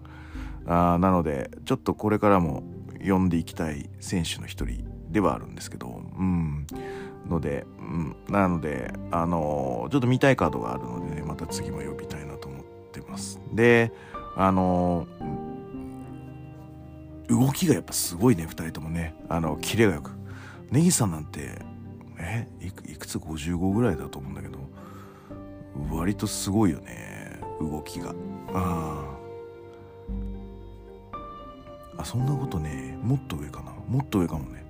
[0.67, 2.65] あなのでちょっとこれからも
[3.07, 6.67] 呼んでいきたい選手の一人ではあるんですけどうん
[7.29, 13.41] ので、うん、なので、あのー、ちょっと見たいカードがあるのでね、また次も呼びたいなと思ってます。
[13.53, 13.93] で、
[14.37, 20.13] あのー、動きがやっぱすごいね、2人ともね、あの、キレがよく。
[20.71, 21.61] ネギさんなんて、
[22.19, 24.59] えいくいくつ？55ぐらいだと思うんだけど、
[25.91, 28.11] 割とすごいよね、動きが。
[28.11, 28.15] あ
[28.55, 29.16] あ、
[31.99, 33.73] あそんなことね、もっと上かな。
[33.89, 34.65] もっと上かもね。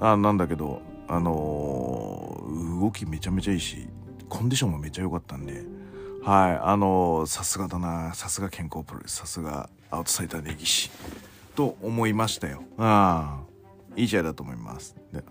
[0.00, 3.88] あなんだけど、あのー、動きめちゃめちゃいいし
[4.28, 5.64] コンディションもめちゃ良かったんで。
[6.22, 8.12] はいあのー、さすがだな。
[8.14, 10.90] さすが健康プロレスさすがアウトサイダー根岸
[11.54, 12.62] と思いましたよ。
[12.78, 13.40] あ
[13.94, 14.96] いい試合だと思います。
[15.12, 15.22] で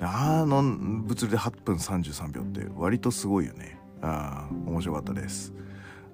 [0.00, 3.78] あの物理で8分33秒って割とすごいよね。
[4.02, 5.52] あ面白かったです。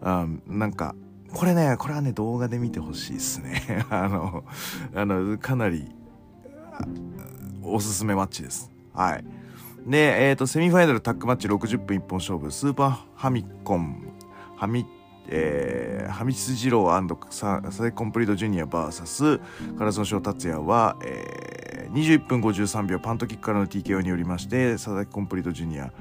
[0.02, 0.94] あなんか
[1.32, 4.44] これねこれはね動画で見てほしいですね あの
[4.94, 5.90] あのかなり
[7.62, 9.24] おすすめマッチですはい。
[9.86, 14.12] で、えっ、ー、と、セミファイナルタッグマッチ60分一本勝負、スーパーハミコン、
[14.56, 14.86] ハミ、
[15.28, 16.88] えー、ハミツ二郎
[17.30, 19.40] ササイコンプリートジュニア VS
[19.76, 25.92] カラスの翔達也は、えー、21分53秒パントキックからの TKO によりまして佐々木コンプリートジュニア、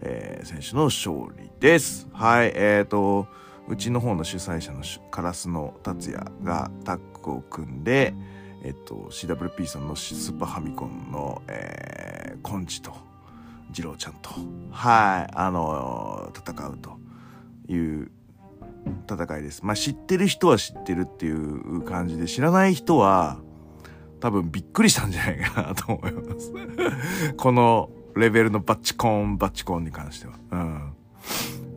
[0.00, 2.08] えー、選手の勝利です。
[2.12, 3.26] はい、えっ、ー、と、
[3.68, 8.14] うちの方の主催者のカラスの達也がタッグを組んで、
[8.64, 12.92] えっと、CWP さんのスーパーファミコンの、えー、コンチと
[13.72, 14.30] 次郎ちゃんと
[14.70, 16.98] はいあのー、戦うと
[17.68, 18.10] いう
[19.06, 19.62] 戦いです。
[19.62, 23.38] まあ知ってる人は知ってるっていう感じで知らない人は
[24.20, 26.52] 多分びっくりしたんじゃないかなと思います。
[27.36, 30.32] このレベルのバッチコーンバッチコーンに関しては。
[30.52, 30.92] うん。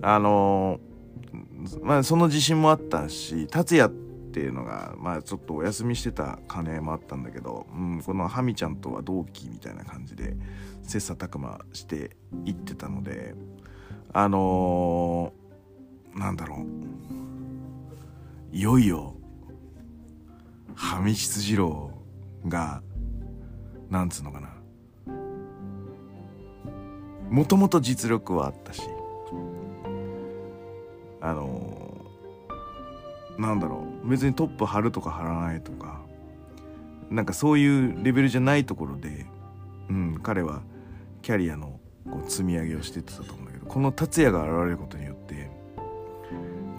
[0.01, 0.90] あのー、
[1.81, 3.95] まあその自信もあったし達也っ
[4.31, 10.35] ていうのがまあちょっとお休みしてた金もあったんだけど、うん、このハミちゃんとは同期みたいな感じで
[10.83, 13.35] 切磋琢磨していってたので
[14.13, 16.91] あのー、なんだろう。
[18.53, 19.15] いよいよ
[20.75, 21.91] ハミツ二郎
[22.47, 22.81] が
[23.89, 24.49] なんつうのかな。
[27.29, 28.81] もともと実力はあったし。
[31.21, 31.81] あのー
[33.37, 36.01] なんだろう別にトップ張るとか張らないとか
[37.09, 39.25] なんかそういうレベルじゃないところで、
[39.89, 40.61] うん、彼は
[41.21, 41.79] キャリアの
[42.09, 45.49] こう積み上げをしてってたと思うんだけどこの達也が現れることによって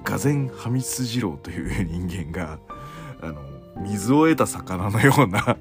[0.05, 2.59] がぜんハミツ二郎という人間が
[3.21, 3.41] あの
[3.83, 5.57] 水を得た魚のような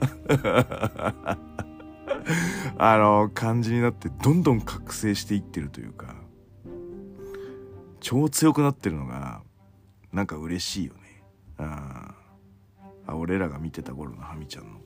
[2.78, 6.16] あの感じになってどんどん覚醒していってるというか
[8.02, 9.42] 超強くなってるのが
[10.12, 11.24] なんか嬉しいよね。
[11.58, 12.16] あ
[13.08, 14.80] あ俺らが見てた頃のハミちゃんの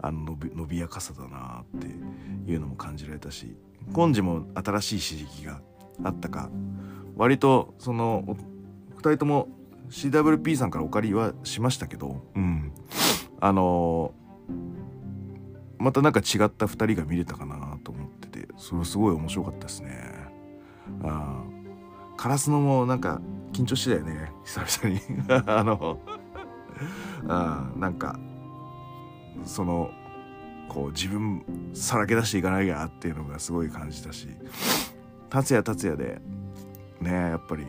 [0.00, 3.56] あの伸びやかさだなっていうのも感じられたし
[3.92, 5.60] コンジも新しい刺激が
[6.02, 6.50] あったか。
[7.16, 8.36] 割とその
[8.96, 9.48] 2人とも
[9.90, 12.72] CWP さんからお借りはしましたけどうん。
[13.40, 20.28] あのー、またなんか違った2人が見れたかなと思っててそれすごい面白かったですね。
[21.02, 21.44] あ
[22.18, 23.20] カラスのもなんか
[23.52, 25.00] 緊張してたよね久々に。
[25.46, 25.98] あの
[27.28, 28.18] あなんか
[29.44, 29.90] その
[30.68, 34.28] こう自分さらけ出していかなきゃっていうのがすごい感じたし。
[35.30, 36.20] 達也達也で
[37.00, 37.66] ねやっぱり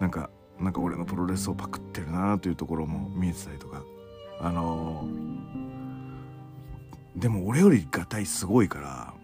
[0.00, 3.82] なんかなんか俺のプロレスをパクってるなというところも見えてたりとか。
[4.40, 5.37] あのー、
[7.18, 9.14] でも俺よりがたいすごいから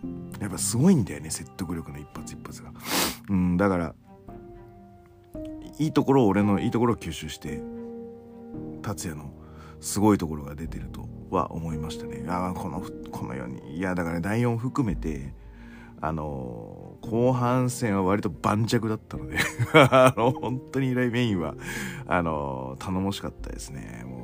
[0.40, 2.72] やっぱすごいんだよね説得力の一発一発が。
[3.30, 3.94] うんだから
[5.78, 7.61] いいところを俺のいいところを吸収して
[8.83, 9.33] 達也の
[9.80, 12.24] すごいところが出てるとは思いましたね。
[12.28, 13.76] ああこのこのように。
[13.76, 15.33] いやだから、第4含めて
[16.00, 19.38] あのー、後半戦は割と盤石だったので
[19.74, 21.54] あの本当にメインは
[22.07, 24.04] あのー、頼もしかったですね。
[24.07, 24.24] も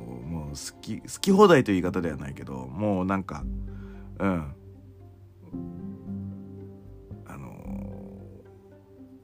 [0.51, 3.43] 好き好き放題という言い方ではないけどもうなんか
[4.19, 4.53] うん。
[7.25, 7.51] あの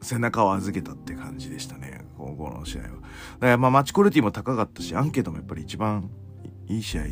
[0.02, 2.88] 背中を預けたって感じでしたねこの試合は。
[2.88, 3.00] だか
[3.42, 6.10] らまあマッチクオリティも高かったしアンケートもやっぱり一番
[6.68, 7.04] いい試合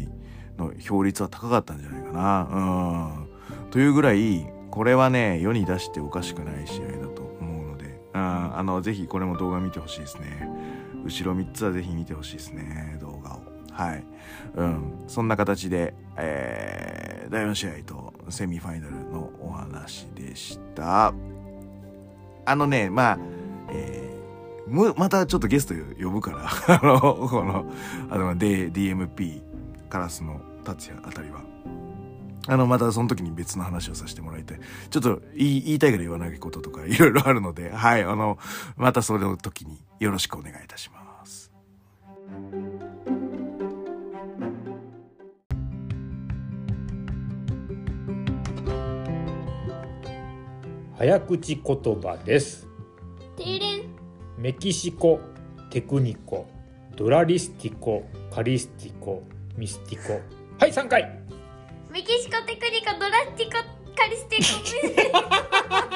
[0.57, 3.27] の票率は高かったんじゃないかな。
[3.61, 3.69] うん。
[3.69, 10.49] というぐらいこれはね世に出しておかしくない試合だと思うのでああのぜひこれも動画見てほしいですね。
[11.05, 13.34] 後ろ3つはぜひ見てほしいですね動画
[13.75, 14.03] はい
[14.55, 21.13] うんそんな形で、えー、第4試合とセミファイナルのお話でした
[22.45, 23.19] あのねまあ
[23.69, 26.47] えー、またちょっとゲスト呼ぶから
[26.81, 27.65] あのこの
[28.09, 29.41] あの DMP
[29.89, 31.41] カラスの達也あたりは
[32.47, 34.59] あの、またその時に別の話をさせてもらいたい。
[34.89, 38.37] ちょっと言い言いたいけど言わないこととかいろいろあるので、はい、あの、
[38.77, 41.04] またそれの時によろしくお願いいたします。
[50.97, 52.67] 早口言葉です。
[54.37, 55.19] メキシコ、
[55.69, 56.47] テクニコ、
[56.95, 59.21] ドラリスティコ、カリスティコ、
[59.57, 60.13] ミスティコ。
[60.57, 61.19] はい、3回。
[61.91, 63.51] メキシコテクニコドラスティコ
[63.93, 65.19] カリスティコ
[65.89, 65.89] メ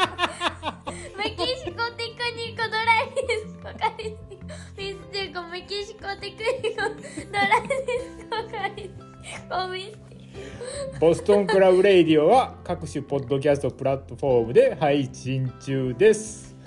[10.99, 16.57] ボストンクラブレイディオは各種ポッドキャストプラットフォームで配信中です。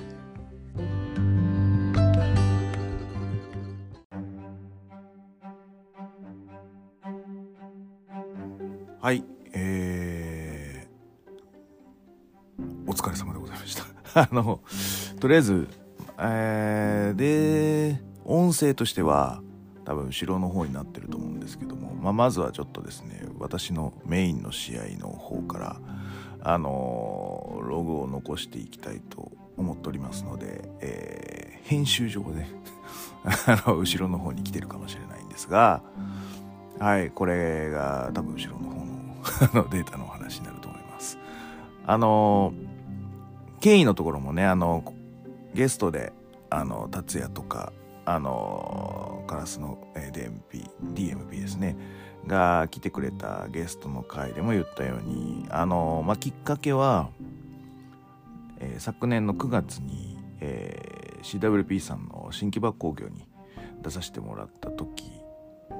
[9.02, 13.84] はい、えー、お疲れ様でございました。
[14.18, 14.62] あの、
[15.20, 15.68] とりあえず、
[16.18, 19.42] えー、で、音声としては、
[19.84, 25.80] 多分後ろの方になってると思うんですけども、まあ、まずはちょっとですね、私のメインの試合の方から、
[26.44, 32.46] あのー、ログを残していきたいと思っておりますので、えー、編集上で
[33.46, 35.82] あの、後ろの方に来てるかもしれないんですが、
[36.78, 38.70] はい、これが多分後ろの
[39.22, 41.18] 方のデータのお話になると思います。
[41.86, 42.52] あの、
[43.60, 44.92] 経緯のところもね、あの、
[45.54, 46.12] ゲストで、
[46.50, 47.72] あの、達也とか、
[48.04, 51.76] あの、カラスの DMP、DMP ですね、
[52.26, 57.10] が来てくれたゲストの回でも言ったように、あの、まあ、きっかけは、
[58.60, 63.26] えー、昨年の9月に、えー、CWP さんの新木場工業に
[63.82, 65.10] 出させてもらった時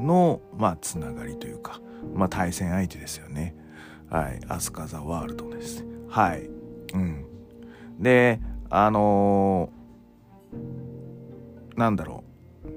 [0.01, 1.81] の、まあ、つながりというか、
[2.15, 3.55] まあ、対戦相手ですよね。
[4.11, 4.41] はい。
[4.49, 5.85] アスカ・ザ・ワールドです。
[6.09, 6.51] はい。
[6.95, 7.25] うん。
[7.99, 10.82] で、あのー、
[11.77, 12.25] なんだろ
[12.65, 12.69] う。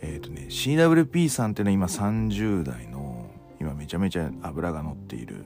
[0.00, 5.44] えっ、ー、とね、CWP さんっていうのは今30代の、今めちゃめちゃ脂が乗っている、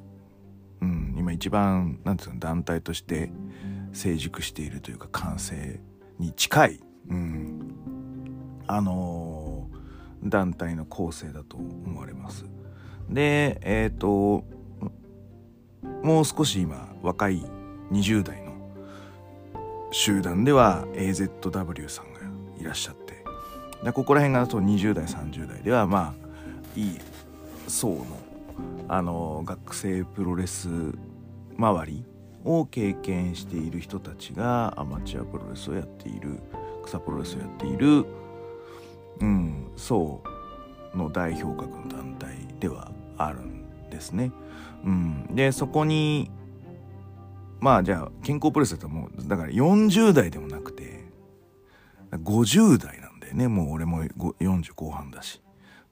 [0.81, 3.31] うん、今一番、なんていうの、団体として
[3.93, 5.81] 成熟しているというか、完成
[6.19, 7.75] に近い、うん、
[8.67, 9.47] あのー
[10.29, 12.45] 団体の構成だと思われます。
[13.09, 14.45] で、えっ、ー、と、
[16.03, 17.43] もう少し今、若い
[17.93, 18.46] 20代の
[19.91, 22.21] 集団では AZW さんが
[22.61, 23.25] いらっしゃって、
[23.85, 26.27] でここら辺がそう20代、30代では、まあ、
[26.79, 26.99] いい
[27.69, 28.07] 層の、
[28.89, 30.69] あの、学生プロレス
[31.57, 32.05] 周り
[32.45, 36.41] を経験している人たちがアマチュアプロレスをやっている、
[36.85, 38.05] 草プロレスをやっている、
[39.21, 40.23] うん、層
[40.95, 44.33] の代表格の団体ではあるんですね。
[44.85, 46.31] うん、でそこに
[47.61, 51.05] まあじゃあ健康プレスだともうだから40代でもなくて
[52.13, 55.41] 50代なんだよねもう俺も40後半だし。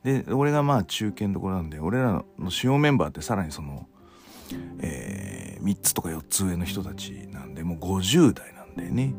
[0.04, 3.88] で俺がまあ中堅どころなんで俺らの主要メンバーってさらにその、
[4.80, 9.14] えー、3つとか4つ上の人たちなんでもう50代なんだよね。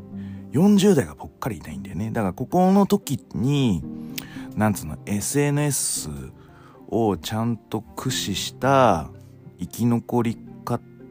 [0.52, 2.10] 40代がぽっかりいないんだよね。
[2.10, 3.82] だからここの時に、
[4.54, 6.08] なんつうの、SNS
[6.88, 9.10] をちゃんと駆使した
[9.58, 10.38] 生き残り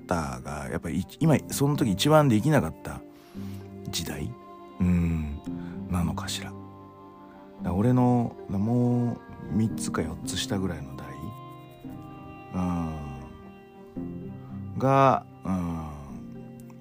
[0.06, 3.02] 方が、やっぱり今、その時一番できなかった
[3.90, 4.32] 時代？
[4.80, 5.40] うん、
[5.90, 6.54] なのかしら。
[7.72, 9.18] 俺の、も
[9.54, 11.06] う3つか4つ下ぐらいの代？
[12.54, 12.92] うん、
[14.78, 15.90] が、うん、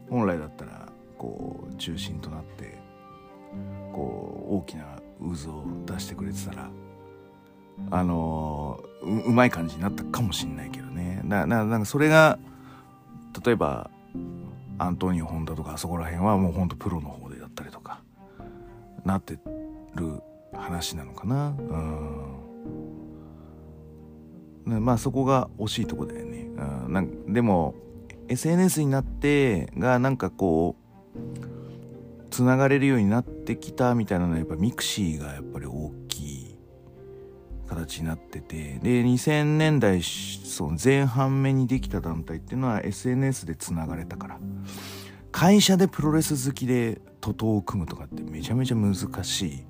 [0.09, 2.79] 本来だったらこう中心となって
[3.93, 4.85] こう大きな
[5.21, 6.71] 渦を出してくれてたら
[7.91, 11.23] あのううまい感じになったかもしんないけどね。
[11.25, 12.39] なななんかそれが
[13.45, 13.91] 例えば
[14.79, 18.01] アントニオ・ホンダとかあそこら辺はもうほんとプロの方でだったりとか
[19.05, 19.39] なって
[19.95, 20.21] る
[20.53, 21.49] 話なのかな。
[21.49, 21.63] う
[24.71, 24.85] ん。
[24.85, 27.75] まあそこが惜しいとこだよね、うん、なんでも
[28.29, 30.77] SNS になってがなんかこ
[31.15, 36.04] うつながれるようになってきたみたいなのはやっぱミクシーがやっぱり大きい。
[37.75, 44.39] 形になっててで2000年代その前半目にできた団体っていうのは SNS でつながれたから。
[45.35, 48.95] 会社でプロレス好きで徒党を組むとかってめちゃめちゃ難
[49.25, 49.65] しい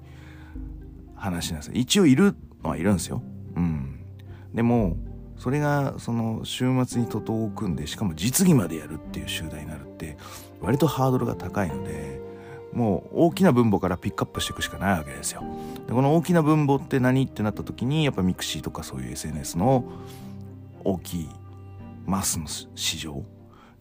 [1.17, 3.23] 話なんです一応いるのはいるんですよ。
[3.57, 3.99] うん。
[4.53, 4.99] でも
[5.39, 10.19] それがその週末に徒党を組んでしかも実技までやるっていう集団になるって
[10.61, 12.21] 割とハードルが高いので
[12.75, 15.43] もう大きな分母からピックアップしていくしかないわけですよ。
[15.87, 17.25] でこの大きな分母って何？
[17.25, 19.85] ってなった時にやっぱミクシーとかそういう SNS の
[20.85, 21.29] 大きい
[22.07, 23.23] マスの市場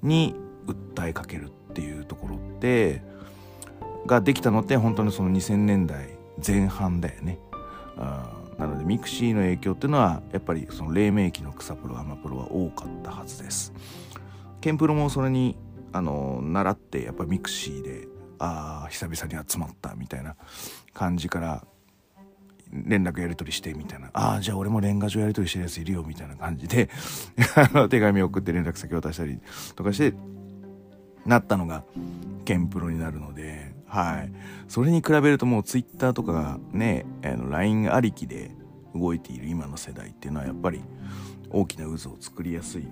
[0.01, 0.36] に
[0.68, 3.01] 訴えかけるっていうところって
[4.06, 6.10] ができたのって本当にその2000年代
[6.45, 7.39] 前半だよね。
[8.58, 13.74] なのでミクシーの影響っていうのはやっぱりその黎明期の草プロアマプロは多かったはずです。
[14.62, 15.58] ケンプロもそれに
[15.91, 18.08] あの習ってやっぱミクシーで
[18.39, 20.36] ああ久々に集まったみたいな
[20.93, 21.66] 感じから
[22.74, 24.09] 連絡やり取りしてみたいな。
[24.13, 26.89] ああじゃあ俺も年賀状やり取りしてるやついるよみたいな感じで
[27.89, 29.39] 手紙送って連絡先渡したり
[29.76, 30.17] とかして
[31.26, 31.84] なったのが
[32.45, 34.32] ケンプロになるのではい。
[34.67, 38.51] それに比べるともうツイッターとかがねあの LINE ありきで
[38.95, 40.82] 動いている今の世代っていうのはやっぱり
[41.51, 42.88] 大きな渦を作りやすい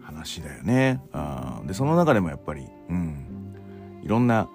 [0.00, 1.02] 話だよね。
[1.12, 3.24] あでその中でもやっぱりうん。
[4.02, 4.48] いろんな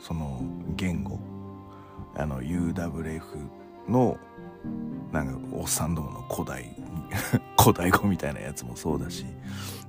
[0.00, 0.42] その
[0.76, 1.20] 言語。
[2.16, 3.22] あの UWF
[3.88, 4.16] の
[5.12, 6.74] なんかおっさんどもの古代
[7.58, 9.24] 古代語みたいなやつもそうだし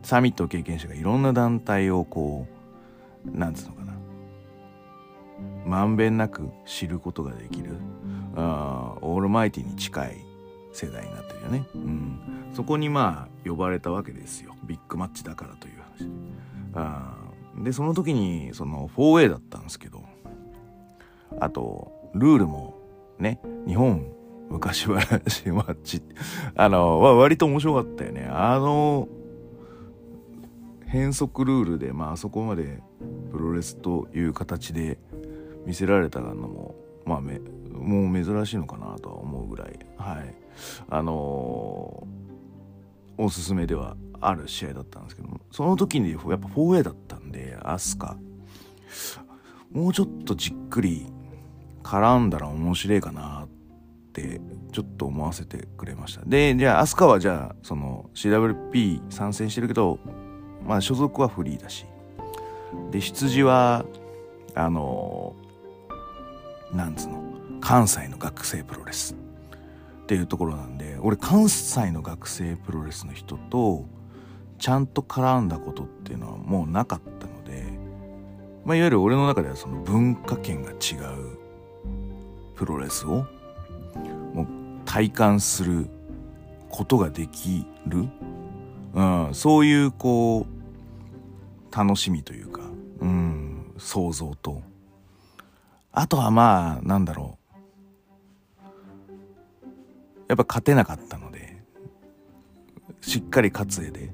[0.03, 2.47] サミット経験者がいろんな団体をこ
[3.25, 3.93] うなんつうのかな。
[5.65, 7.77] まんべんなく知ることができる。
[8.35, 10.25] あオールマイティに近い
[10.71, 12.19] 世代になってるよね、うん、
[12.53, 14.55] そこにまあ呼ばれたわけですよ。
[14.63, 16.09] ビッグマッチだからという話
[16.75, 17.17] あ
[17.57, 20.03] でその時にその 4A だったんですけど
[21.39, 22.78] あとルールも
[23.19, 23.39] ね。
[23.67, 24.11] 日本
[24.49, 26.01] 昔話マッチ
[26.55, 28.27] あの割と面白かったよね。
[28.31, 29.07] あの
[30.87, 32.81] 変則ルールでまああそこまで
[33.31, 34.97] プロレスという形で
[35.65, 37.39] 見せられたのもまあめ
[37.71, 39.79] もう珍しいのかなとは思うぐらい。
[39.97, 40.35] はい。
[40.89, 48.17] あのー、おすすめではある試合だったんですけどもその時にやっぱ 4A だったんでアスカ。
[49.71, 51.05] もうちょっとじっくり
[51.89, 53.47] 絡んだら面白いかなっ
[54.13, 54.39] て
[54.71, 56.21] ちょっと思わせてくれました。
[56.23, 59.97] でじゃあアスカはじゃあその CWP 参戦してるけど
[60.63, 61.87] まあ所属はフリーだし。
[62.91, 63.85] で出自は
[64.53, 65.35] あの
[66.71, 67.23] なんつうの
[67.59, 69.15] 関西の学生プロレス。
[70.03, 73.85] っていうところなんで俺関西の学生プロレスの人と
[74.59, 77.63] ちゃんと絡んだことっていうのはもうなかったので、
[78.65, 81.38] まあ、いわゆる俺の中ではその文化圏が違う
[82.59, 83.25] プロレスを
[84.33, 84.47] もう
[84.83, 85.87] 体感する
[86.67, 88.09] ことができる、
[88.93, 92.63] うん、そういうこう楽しみというか、
[92.99, 94.61] うん、想像と。
[95.93, 97.37] あとはまあなんだろ
[98.65, 98.65] う。
[100.27, 101.63] やっぱ勝てなかったので
[102.99, 104.11] しっかり勝つ絵で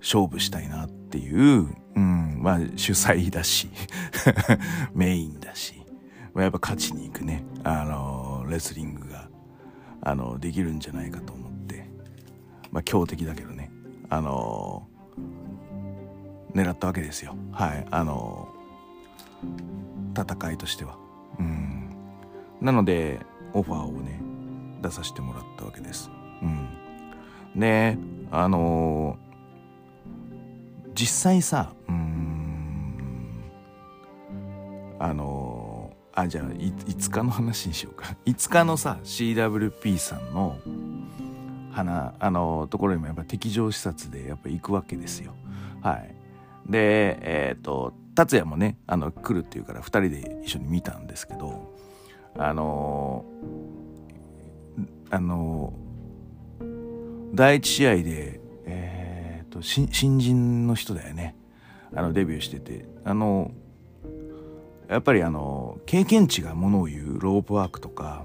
[0.00, 3.70] 勝負したいなっていう、うん、まあ主催だし
[4.92, 5.79] メインだし、
[6.36, 9.28] やっぱ勝ちに行くね、あのレスリングが、
[10.02, 11.88] あのできるんじゃないかと思って、
[12.70, 13.70] まあ強敵だけどね、
[14.08, 14.86] あの
[16.54, 17.34] 狙ったわけですよ。
[17.52, 18.48] はい、あの
[20.16, 20.96] 戦いとしては。
[21.38, 21.96] うん。
[22.60, 23.20] なので、
[23.52, 24.20] オファーをね、
[24.82, 26.10] 出させてもらったわけです。
[26.42, 27.60] うん。
[27.60, 27.96] で、
[28.30, 29.30] あのー
[31.00, 32.94] 実際さうん
[34.98, 35.49] あの
[36.20, 38.16] あじゃあ5日の話にしようか。
[38.26, 40.58] 5日のさ CWP さんの
[41.72, 45.34] 花あのところにもやっぱ敵情視察でやっぱ行くわけですよ。
[45.82, 46.14] はい。
[46.68, 51.74] でえっ、ー、と達也もねあの来るっていうから2人で一緒に見たんですけど
[52.36, 53.24] あの
[55.10, 55.72] あの
[57.32, 61.36] 第一試合でえっと新人の人だよね。
[61.94, 62.86] あのデビューしてて。
[63.04, 63.52] あの
[64.90, 68.24] やっぱりあの経験値がものを言うロープワークとか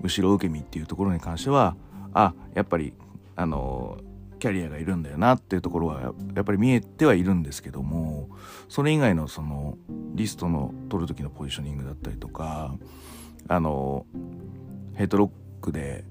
[0.00, 1.76] 後ろ受け身っていうところに関しては
[2.14, 2.94] あやっぱり
[3.34, 3.98] あの
[4.38, 6.00] キャリアがいるんだよなっていうところは
[6.34, 8.28] やっぱり見えてはいるんですけども
[8.68, 9.76] それ以外のその
[10.14, 12.74] リストの取る時のポジショニングだったりとか
[13.48, 14.06] あの
[14.94, 15.30] ヘッドロッ
[15.60, 16.04] クで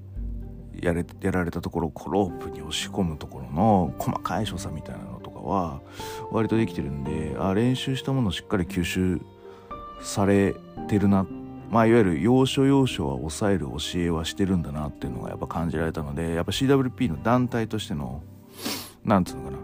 [0.82, 5.82] やれやられたところをロープに押し込むところの細かい所作みたいなのとかは
[6.32, 9.21] 割とできてるんであ練習したものをしっかり吸収
[10.02, 10.56] され
[10.88, 11.26] てるな。
[11.70, 18.24] まあいわゆる要所要所は抑える教えはしてるんだなっていうのがやっぱ感じられたのでやっぱ CWP の団体としての
[19.04, 19.58] なんつうのかな。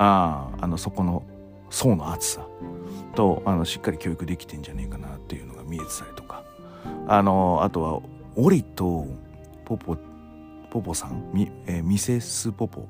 [0.00, 1.24] あああのそこの
[1.70, 2.46] 層の厚さ
[3.16, 6.44] とあのしっかり教育できてんじゃねえかなっていうのが見えてたりとか。
[7.06, 8.00] あのあとは
[8.36, 9.06] オリと
[9.64, 9.96] ポポ
[10.70, 12.88] ポポさんミ,、えー、ミセスポポ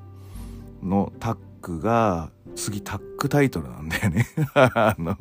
[0.83, 4.27] のタッグが次タッグタイトルなんだよね。
[4.53, 5.17] あの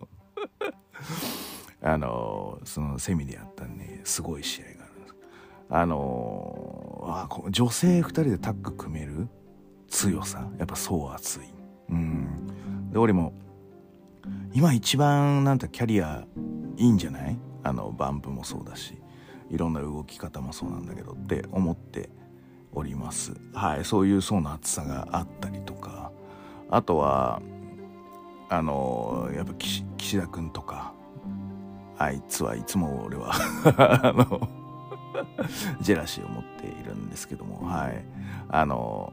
[1.80, 5.14] あのそのセミでやったねすごい試合があるんです。
[5.70, 9.28] あのあ女性2人でタッグ組める
[9.88, 10.48] 強さ。
[10.58, 11.42] やっぱそう熱い。
[11.90, 12.90] うん。
[12.90, 13.32] で俺も
[14.52, 16.26] 今一番なんてキャリア
[16.76, 17.38] いいんじゃない？
[17.62, 18.94] あのバンプもそうだし
[19.50, 22.10] いろんな動き方もそうなんだけどって思って
[22.72, 23.34] おります。
[23.54, 26.12] はいそういう層の厚さがあったりとか。
[26.70, 27.40] あとは
[28.48, 30.92] あのやっぱ岸岸田君とか
[31.98, 33.32] あいつはいつも俺は
[34.02, 34.48] あの
[35.80, 38.04] ジェラシーを持っているんですけどもはい。
[38.48, 39.12] あの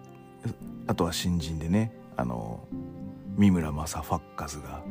[0.87, 2.67] あとは新人でねあの
[3.35, 4.81] 三村正ファッカズが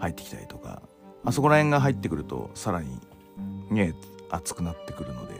[0.00, 0.82] 入ってきたりとか
[1.24, 2.98] あそこら辺が入ってくるとさらに
[3.70, 3.94] ね
[4.30, 5.34] 熱くなってくるので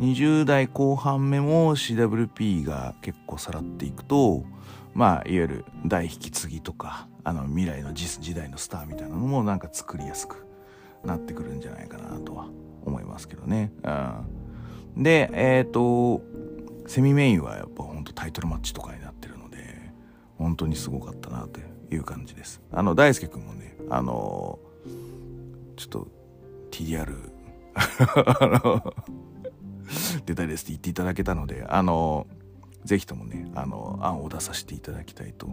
[0.00, 4.44] 20代後半目も CWP が結構さらっていくと
[4.94, 10.46] まあいわゆる大引き継ぎとかあの未来の時代のスターみたいなのもなんか作りやすく
[11.04, 12.48] なってくるんじゃないかなとは
[12.86, 13.70] 思いますけどね。
[14.96, 16.22] うん、で、えっ、ー、と、
[16.86, 19.58] セミメインはやっぱほんとタイトルマッチとかになってるので、
[20.38, 21.60] 本当にすごかったなと
[21.94, 22.62] いう感じです。
[22.72, 24.58] あの、大輔くんもね、あの、
[25.76, 26.08] ちょっと
[26.70, 27.14] TDR、
[30.24, 32.26] 出たいですって言っていただけたので、あの、
[32.88, 35.46] ぜひともね、あの、案を出させていただきたいと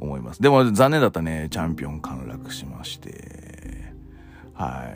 [0.00, 0.42] 思います。
[0.42, 3.92] でも残念だったね、チャンピオン陥落しまして、
[4.54, 4.90] は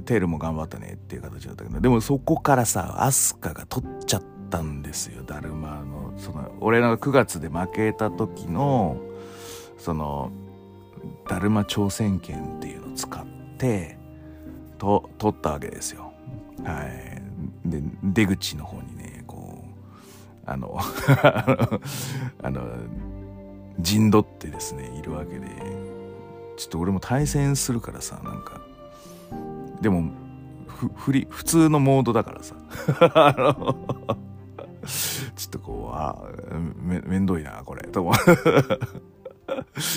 [0.00, 0.02] い。
[0.04, 1.80] テールも頑張ったねっていう形だったけど。
[1.80, 5.22] でもそこからさアスカが取っちゃったんですよ。
[5.22, 8.96] ダルマのその俺の9月で負けた時の
[9.78, 10.32] その
[11.28, 13.24] ダルマ挑戦権っていうのを使っ
[13.58, 13.98] て
[14.78, 16.12] と取ったわけですよ。
[16.64, 17.22] はい。
[17.64, 18.93] で出口の方に
[20.46, 20.78] あの
[22.42, 22.62] あの
[23.80, 25.46] 陣取ってですねいるわけで
[26.56, 28.60] ちょっと俺も対戦するからさなんか。
[29.80, 30.10] でも
[30.66, 32.54] ふふり普通のモードだからさ。
[35.36, 36.16] ちょっとこうあ
[36.82, 37.82] めめんどいなこれ。
[37.88, 38.12] と思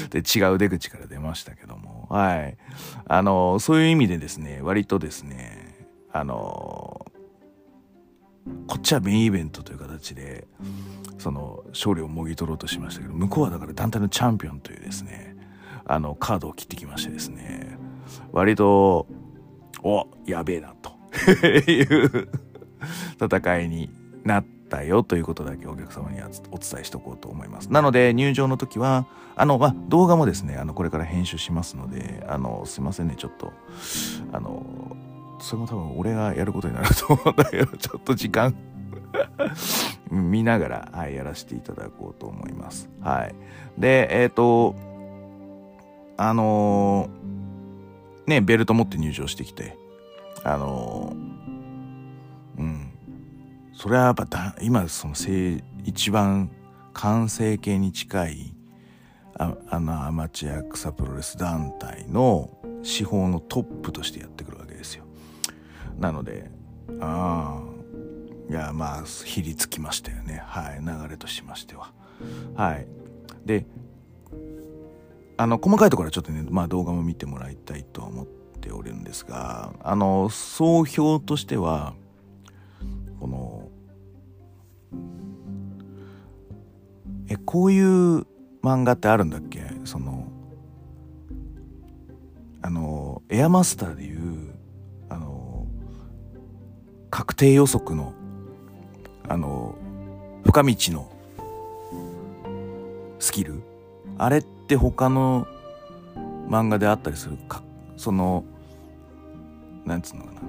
[0.09, 2.07] で違う出口から出ましたけども。
[2.09, 2.57] はい。
[3.07, 6.86] あのそういう意味でですね割とですねあの
[8.67, 10.45] こっちはメインイベントという形で
[11.17, 15.35] その勝利をもぎ取ろうとしましたけど向こうはだから団体のチャンピオンというですね
[15.85, 17.77] あのカードを切ってきましてですね
[18.31, 19.07] 割と
[19.83, 20.91] おやべえなと
[21.71, 22.29] いう
[23.21, 23.89] 戦いに
[24.23, 27.71] なったよということだけお客様にはお伝えしておこうと思います。
[27.71, 33.53] なので入場の時はあの、まあ、動画もですねあのこれから編集しますのであのすいませんねちょっと
[34.33, 34.97] あの
[35.39, 38.55] それも多分俺がやることになると思うんだけどちょっと時間
[40.11, 42.89] 見ながら、はい、やらせていただこうと思います。
[43.01, 43.35] はい。
[43.77, 44.75] で、えっ、ー、と、
[46.17, 49.77] あのー、ね、ベルト持って入場してきて、
[50.43, 52.91] あのー、うん。
[53.73, 55.13] それはやっぱだ、今、その、
[55.83, 56.49] 一番
[56.93, 58.53] 完成形に近い、
[59.37, 62.49] ああの、アマチュア草プロレス団体の
[62.81, 64.56] 司法のトップとしてやってくる。
[65.97, 66.49] なので、
[66.99, 67.61] あ
[68.49, 70.41] あ、いや、まあ、ひりつきましたよね。
[70.45, 71.91] はい、流れとしましては。
[72.55, 72.87] はい。
[73.45, 73.65] で、
[75.39, 81.93] あの細かいところはちょっとね、まあ、動画も見てもらいたいとは思っておるんですがあの総評としては
[83.19, 83.69] この
[87.29, 88.25] えこういう
[88.63, 89.61] 漫画ってあるんだっけ？
[89.83, 90.27] その
[92.63, 94.55] あのエアマスターでいう
[97.09, 98.13] 確定予測の
[99.27, 99.75] あの
[100.43, 101.11] 深道の
[103.19, 103.61] スキル？
[104.17, 105.47] あれって他の
[106.47, 107.63] 漫画であったりするか
[107.97, 108.45] その
[109.85, 110.41] なんつうのかな？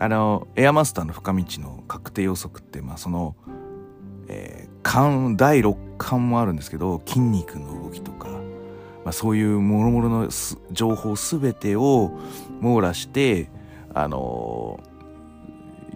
[0.00, 3.34] あのエアマスターの深道の確定予測ってまあその、
[4.28, 10.28] えー、巻第6巻もあるんですけど筋肉の動きとか、まあ、そういうもろもろの
[10.70, 12.12] 情報全てを
[12.60, 13.50] 網羅して
[13.92, 14.78] あの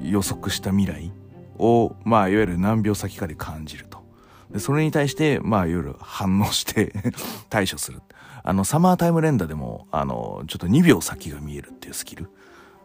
[0.03, 1.13] 予測した未来
[1.59, 4.03] を、まあ、いわゆる何秒先かで感じると。
[4.51, 6.93] で、それに対して、まあ、いわゆる反応して
[7.49, 8.01] 対処する。
[8.45, 12.29] あの、サマータイム連打でも、あの、ちょっと2秒先が見えるっていうスキル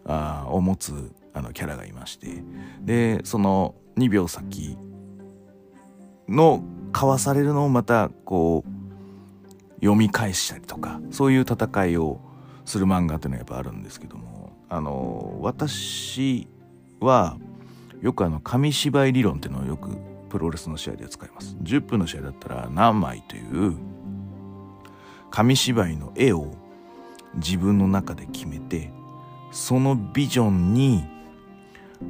[0.05, 2.43] あを持つあのキャラがいまして、
[2.81, 4.77] で、その2秒先
[6.29, 8.77] のかわされるのをまた、こう、
[9.75, 12.19] 読み返したりとか、そういう戦いを
[12.65, 16.47] する漫画っていうのはやっぱあるんですけども、あの、私
[16.99, 17.37] は、
[18.01, 19.97] よくあの紙芝居理論っていうのをよく
[20.29, 21.55] プロレスの試合で使います。
[21.63, 23.75] 10分の試合だったら何枚という
[25.31, 26.51] 紙芝居の絵を
[27.35, 28.91] 自分の中で決めて
[29.51, 31.03] そのビジョンに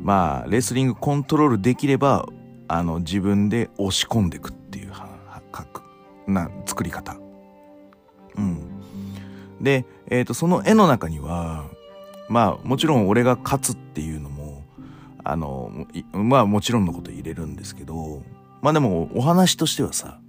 [0.03, 2.27] まあレスリングコントロールできれば
[2.67, 4.91] あの自分で押し込んでいくっていう
[6.27, 7.17] な作り方。
[8.35, 8.61] うん。
[9.61, 11.65] で、えー、とその絵の中には
[12.29, 14.36] まあもちろん俺が勝つっていうのも
[15.29, 18.23] あの、まあもちろんのこと入れるんですけど、
[18.61, 20.19] まあでもお話としてはさ、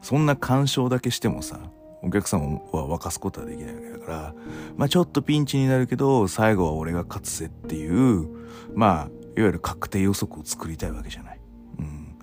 [0.00, 1.60] そんな干渉だけしてもさ、
[2.02, 4.34] お客さんは沸かすことはできないわけだから、
[4.76, 8.26] まあちょっとピンチになるけど、最後は俺が勝つぜっていう、
[8.74, 11.40] まあ、いわゆる確定予測を作りたいわけじゃない。
[11.78, 12.18] うん。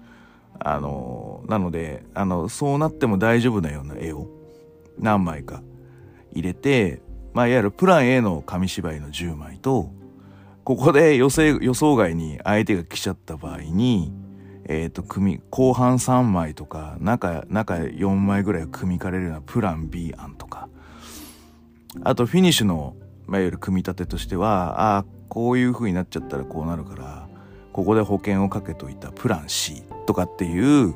[0.60, 4.28] あの、なので、あの、そうなっても大丈夫なような絵を
[4.98, 5.62] 何枚か
[6.34, 7.02] 入れて、
[7.34, 9.92] まあいわゆるプラン A の紙芝居の10枚と、
[10.70, 14.14] ここで予想外に相手が来ちゃった場合に、
[14.66, 20.70] え、ー、と、組、後半3枚とか、中、中4枚ぐらい組み替えれるようなプラン B 案とか、
[22.04, 22.96] あとフィニッシュの、
[23.26, 27.28] まあ、いわゆる組み立てとしては、ああ、こういう風になっちゃったらこうなるから、
[27.74, 30.94] ここで保険をかけといたプラン C とかっていう、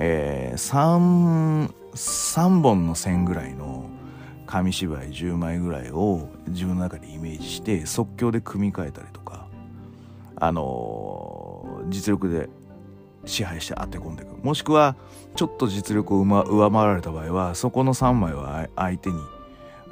[0.00, 3.88] えー、3、3本の線ぐらいの、
[4.54, 9.48] 紙芝居10枚ぐらいを自分の中でイメージして即興で組み替えたりとか
[10.36, 12.48] あのー、実力で
[13.24, 14.94] 支配して当て込んでいくもしくは
[15.34, 19.16] ちょっと実力を上回られた場合はそこの3枚は相手に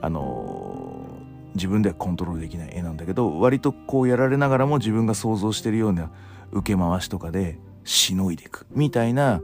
[0.00, 6.12] あのー、自分ではコントロールできない絵なんだけど割とこうやられながらも自分が想像してるような
[6.52, 9.42] 受け回しとかでしのいでいくみたいな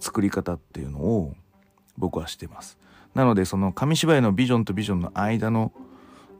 [0.00, 1.34] 作り方っていうのを
[1.96, 2.80] 僕はしてます。
[3.14, 5.72] なのでその紙芝居のビジョンとビジョンの間の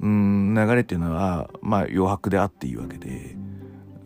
[0.00, 3.36] うん流れっていうのはまあ余白であっていいわけで、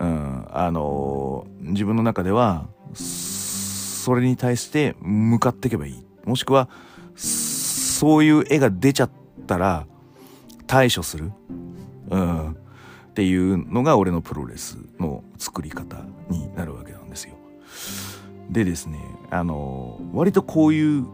[0.00, 6.68] うん、あの自分の中ではそれに対して向かっていけばいいもしくは
[7.16, 9.10] そういう絵が出ちゃっ
[9.46, 9.86] たら
[10.66, 11.32] 対処する、
[12.10, 12.54] うん、っ
[13.14, 15.98] ていうのが俺のプロレスの作り方
[16.28, 17.34] になるわけなんですよ。
[18.50, 18.98] でですね
[19.30, 21.06] あの割とこういう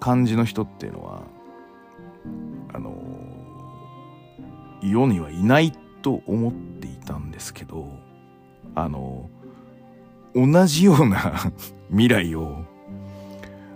[0.00, 1.22] 感じの人っていうのは
[2.72, 2.94] あの
[4.82, 5.72] 世にはいない
[6.02, 7.88] と思っていたんですけど
[8.74, 9.30] あの
[10.34, 11.52] 同じような
[11.90, 12.64] 未来を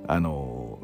[0.06, 0.78] あの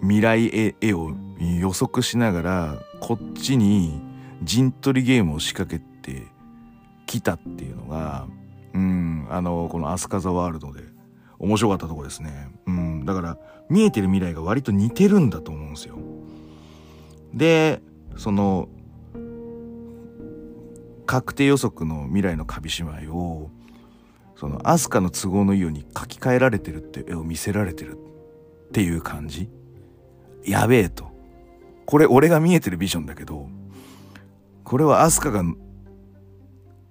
[0.00, 4.00] 未来絵を予測しながらこっちに
[4.42, 6.26] 陣取りゲームを仕掛けて
[7.06, 8.26] きたっていうのが
[8.72, 10.80] うんあのこの「飛鳥ザワールド」で
[11.42, 12.48] 面白かったとこですね。
[12.66, 13.04] うん。
[13.04, 13.38] だから、
[13.72, 15.96] 見えてる未来が割と似てるんだと思うんですよ。
[17.32, 17.80] で、
[18.18, 18.68] その、
[21.06, 23.50] 確定予測の未来の紙芝居を、
[24.36, 27.96] その、アスカの都合のいいように書き換えられてるって絵を見せられてる
[28.68, 29.48] っていう感じ。
[30.44, 31.10] やべえと。
[31.86, 33.48] これ俺が見えてるビジョンだけど、
[34.64, 35.42] これはアスカが、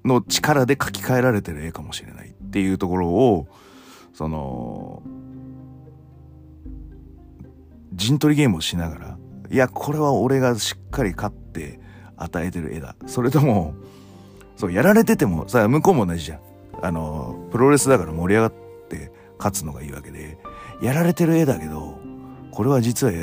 [0.04, 3.48] の力で書き換えられてる絵かもしれないっていうところを、
[4.14, 5.04] その
[8.02, 9.18] 陣取りゲームをしながら
[9.52, 11.80] いやこれは俺がしっかり勝って
[12.18, 12.96] 与えてる絵だ。
[13.06, 13.74] それとも
[14.56, 16.40] そうやられててもさ向こうも同じじゃん。
[16.82, 18.54] あのプロレスだから盛り上がっ
[18.90, 20.40] て勝つのがいいわけで
[20.82, 22.00] やられてる絵だけど
[22.52, 23.14] これは実は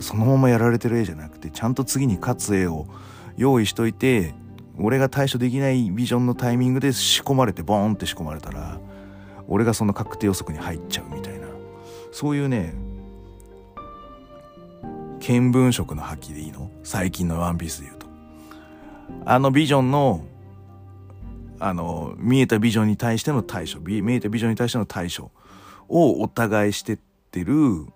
[0.00, 2.86] そのままやられてる絵じゃなくてちゃんと次に勝つ絵を
[3.36, 4.34] 用意しといて
[4.78, 8.80] 俺が対処できないビジョンのタイミングで仕込まれてボーンって仕込まれたら
[9.46, 11.46] 俺がその確定予測に入っちゃうみたいな。
[12.10, 12.74] そういうね
[15.26, 18.06] 見聞色の発揮でいいの最近のワンピースで言うと
[19.24, 20.26] あのビジョンの
[21.58, 25.30] あの見えたビジョンに対しての対処見えたビジョンに対しての対処
[25.88, 26.98] をお互いしてっ
[27.30, 27.86] てる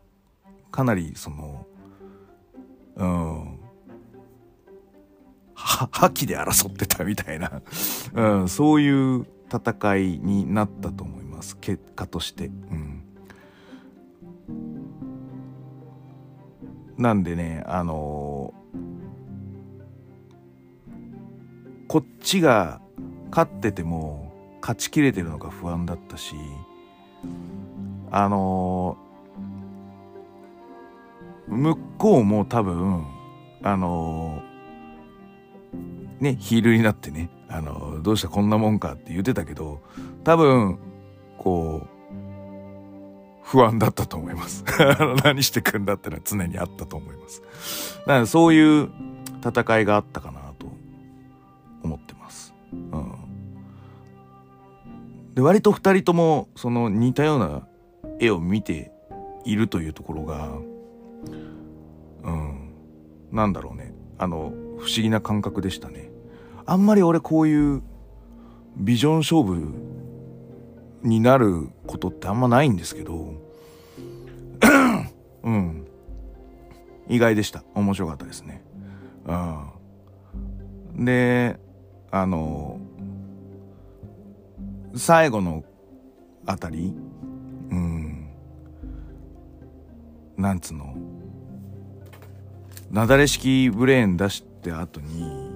[0.70, 1.66] かなりその
[2.96, 3.58] うん
[5.54, 7.60] 覇気で争ってたみたいな、
[8.14, 12.97] うん、そういう戦いになったと思います結果として、うん、
[16.99, 22.80] なんでねあのー、こっちが
[23.30, 26.34] 勝ってても勝ちきれてるのか不安だったし
[28.11, 28.96] あの
[31.46, 33.07] 向こうも多分
[33.62, 34.42] あの
[36.20, 39.80] ねヒールになってねあのどうしたこんなもんかって言ってたけど
[40.24, 40.78] 多分
[41.38, 41.97] こう
[43.51, 44.62] 不安だったと思います。
[45.24, 47.42] 何してくんだってのは常にあったと思います。
[48.01, 48.90] だからそういう
[49.42, 50.66] 戦いがあったかなと
[51.82, 52.53] 思ってます。
[52.70, 53.12] うん。
[55.34, 57.66] で割と二人ともその似たような
[58.18, 58.92] 絵を見て
[59.46, 60.51] いるというところが
[62.24, 62.74] うん。
[63.32, 63.94] なんだろうね。
[64.18, 66.11] あの不思議な感覚でしたね。
[66.66, 67.82] あんまり俺こういう
[68.76, 69.72] ビジョン勝負
[71.03, 73.38] になることってあんまないんですけど
[75.42, 75.86] うん。
[77.09, 77.64] 意外でした。
[77.74, 78.62] 面白かったですね。
[79.26, 81.04] うん。
[81.04, 81.59] で
[82.11, 82.80] あの
[84.94, 85.64] 最後の
[86.46, 86.94] あたり
[87.70, 88.28] うん。
[90.36, 90.94] なんつうの？
[92.90, 95.50] なだれ式ブレーン出して後に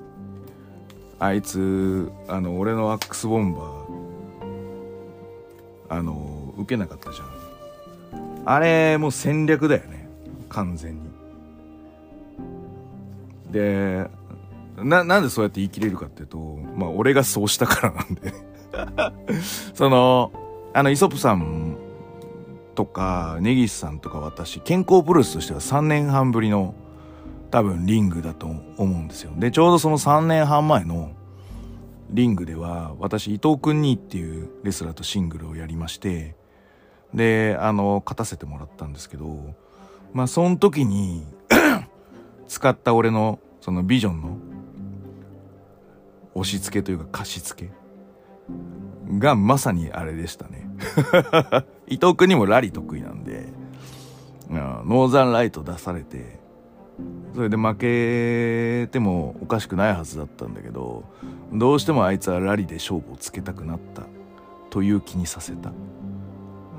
[1.18, 3.82] あいつあの俺のアックスボンバー
[5.88, 7.31] あの受けなかったじゃん。
[8.44, 10.08] あれもう戦略だよね。
[10.48, 11.00] 完全に。
[13.50, 14.06] で
[14.76, 16.38] ななんでそうやって言い切れるかっていうと
[16.76, 18.32] まあ俺がそうしたからなんで。
[19.74, 20.32] その
[20.72, 21.76] あのイソップさん
[22.74, 26.74] とか根岸さんとか私健康プロレスとしては3年半ぶりの
[27.50, 29.32] 多分リングだと思うんですよ。
[29.36, 31.12] でちょうどその3年半前の
[32.10, 36.34] リングでは私伊藤君にっていうレスラーとシングルをやりまして
[37.14, 39.54] であの勝たせてもらったんですけど
[40.12, 41.26] まあその時に
[42.48, 44.36] 使った俺のそのビジョンの
[46.34, 50.66] 押し付けというか貸し付けがまさにあれでしたね。
[51.86, 53.52] 伊藤君にもラリー得意なんで、
[54.50, 56.40] ノーザンライト出されて
[57.34, 61.04] それで負けてもおかしくないはずだったんだけど
[61.52, 64.02] どうしてもあいつはラリーで勝負をつけたくなった
[64.70, 65.72] という気にさせた。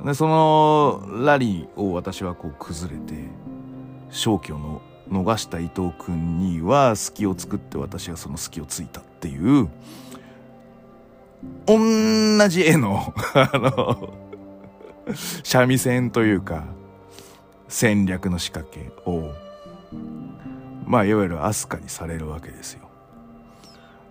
[0.03, 3.13] でそのラリーを私はこう崩れて
[4.09, 9.69] 勝機をの逃した伊藤君には隙を作って私がその隙をついたっていう
[11.65, 14.13] 同じ絵の あの
[15.43, 16.65] 三味線というか
[17.67, 19.31] 戦略の仕掛けを
[20.85, 22.89] まあいわゆるアスカにされるわけですよ。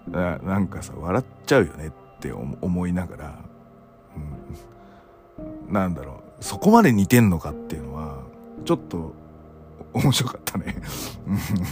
[0.08, 3.38] ななんかさ笑っちゃうよねって思いながら、
[4.16, 4.56] うん、
[5.72, 8.22] なんだろうそこまで似てんのかっていうのは
[8.64, 9.14] ちょっと
[9.94, 10.76] 面白かったね。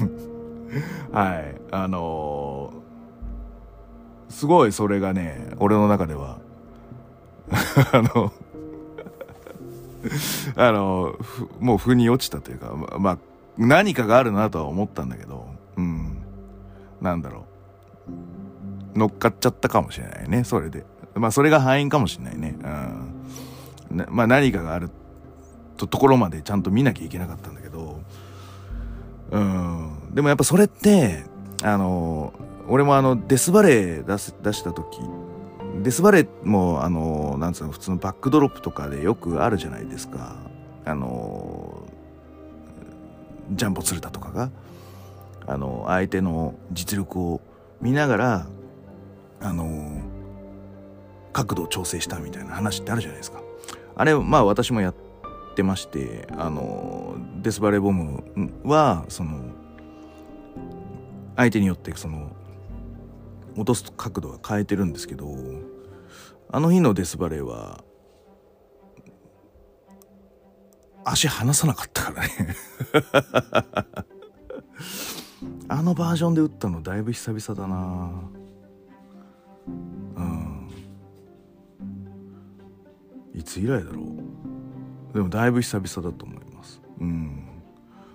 [1.13, 1.61] はい。
[1.71, 6.39] あのー、すごいそれがね俺の中では
[7.93, 8.33] あの
[10.57, 11.17] あの
[11.61, 13.19] もう腑に落ちたというかまあ
[13.59, 15.47] 何かがあるなとは思ったんだけど
[15.77, 16.19] うん。
[17.01, 17.47] なんだろ
[18.95, 18.99] う。
[18.99, 20.85] 乗っかっちゃったかもしれないねそれで。
[21.15, 22.57] まあそれが敗因かもしれないね。
[22.63, 23.10] うん。
[23.91, 24.91] まあ何かがある
[25.77, 28.01] とところまでちゃんと見なきゃいけなかったんだけど
[29.31, 30.15] うん。
[30.15, 31.25] でもやっぱそれって
[31.63, 32.33] あの
[32.69, 34.99] 俺もあのデスバレー出す出した時
[35.83, 40.37] デスバレーもあのなんつうの普通のバックドロップとかでよくあるじゃないですか。
[40.85, 41.83] あの
[43.53, 44.51] ジャンボ鶴田とかが。
[45.47, 47.41] あの相手の実力を
[47.81, 48.47] 見ながら
[49.41, 50.01] あの
[51.33, 53.41] 角度を調整したみたいな話ってあるじゃないですか。
[53.95, 54.95] あれまあ私もやっ
[55.55, 58.23] てましてあのデスバレーボム
[58.65, 59.41] はその
[61.37, 62.31] 相手によってその
[63.57, 65.35] 落とす角度は変えてるんですけど
[66.51, 67.85] あの日のデスバレーは
[71.05, 72.57] 足離さなかったからね。
[75.69, 78.11] あのバージョンで打ったのだいぶ久々だな。
[83.35, 85.15] いつ以来だろう。
[85.15, 86.81] でもだいぶ久々だと思います。
[87.01, 87.47] うん。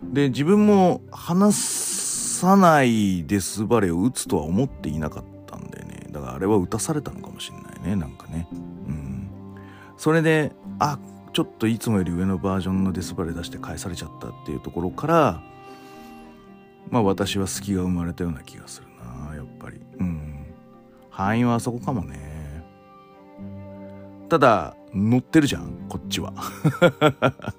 [0.04, 6.08] で自分も離さないデスバレーを打つとは思っていなかったんだよね。
[6.12, 8.48] だからあれは打たされたのかもしんないねなんかね。
[8.52, 9.30] うん。
[9.98, 11.00] それであ
[11.34, 15.42] ちょっといつもより上のバージョンのデスバレー出して返されちゃったっていうところから
[16.90, 18.88] まあ私は隙が生まれたような気がする
[19.30, 19.82] なやっぱり。
[20.00, 20.46] うん。
[21.10, 22.64] 敗因はあそこかもね。
[24.30, 26.34] ただ乗ってるじゃんこっちは。
[27.12, 27.52] だか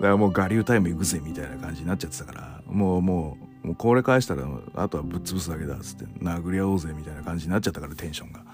[0.00, 4.46] らもう我流タイム行くぜみたいな感じになっちゃってたからもうもうもうこれ返したら
[4.76, 8.44] あとはぶっ潰すだけだっつって殴り合おうぜみたいな感じになっちゃったからテンションが。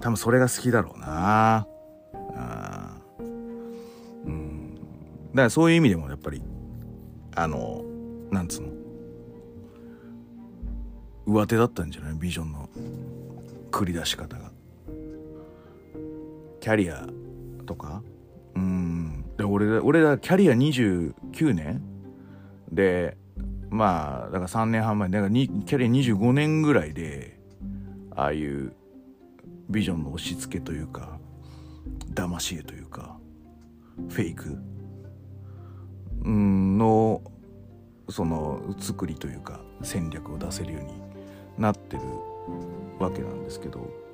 [0.00, 1.66] 多分それが好きだろうな。
[2.36, 3.22] あう
[4.30, 4.74] ん。
[4.76, 6.42] だからそういう意味でもやっぱり
[7.34, 7.84] あの
[8.30, 8.68] なんつうの？
[11.26, 12.14] 上手だったんじゃない？
[12.14, 12.68] ビジョンの
[13.70, 14.49] 繰り出し方が。
[16.60, 17.06] キャリア
[17.66, 18.02] とか？
[18.54, 19.24] うん。
[19.36, 21.82] で俺俺らキャリア29年。
[22.70, 23.16] で
[23.70, 25.08] まあだから3年半前。
[25.08, 27.40] だからキャリア25年ぐらいで
[28.14, 28.72] ああいう
[29.70, 31.18] ビジョンの押し付けというか
[32.12, 33.16] 騙し絵というか
[34.08, 34.58] フェイク。
[36.22, 37.22] の
[38.10, 40.92] その作りというか戦略を出せるように
[41.56, 42.02] なってる
[42.98, 44.09] わけなんですけど。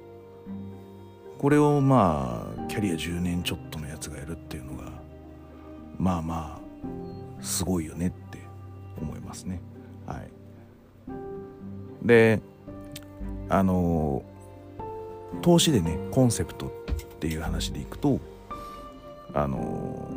[1.39, 4.91] これをまあキャリア10年ちょっとのやつがやるっていうのが
[5.99, 8.39] まあまあすごいよねって
[9.01, 9.61] 思いますね。
[10.07, 10.30] はい、
[12.07, 12.41] で
[13.49, 14.22] あの
[15.43, 18.20] 投資でねコンセプトっていう話でいくと
[19.34, 20.09] あの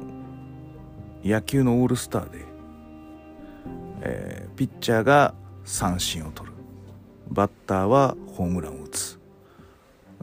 [1.23, 2.45] 野球のオールスターで、
[4.01, 5.33] えー、ピッチャーが
[5.65, 6.55] 三振を取る
[7.29, 8.78] バッターはホームランを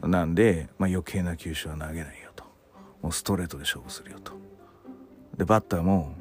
[0.03, 2.43] なんで、まあ、余計な球種は投げないよと。
[3.01, 4.33] もうストレートで勝負するよと。
[5.37, 6.13] でバッターも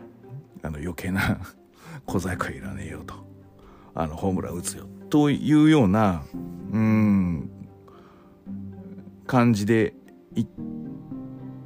[0.63, 1.41] あの余計な
[2.07, 3.15] 小細工はいらねえよと。
[3.95, 6.23] あのホームラン打つよというような
[6.73, 7.51] うん
[9.27, 9.95] 感じで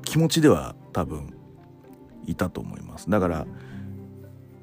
[0.04, 1.34] 気持ちでは多分
[2.26, 3.10] いたと思います。
[3.10, 3.46] だから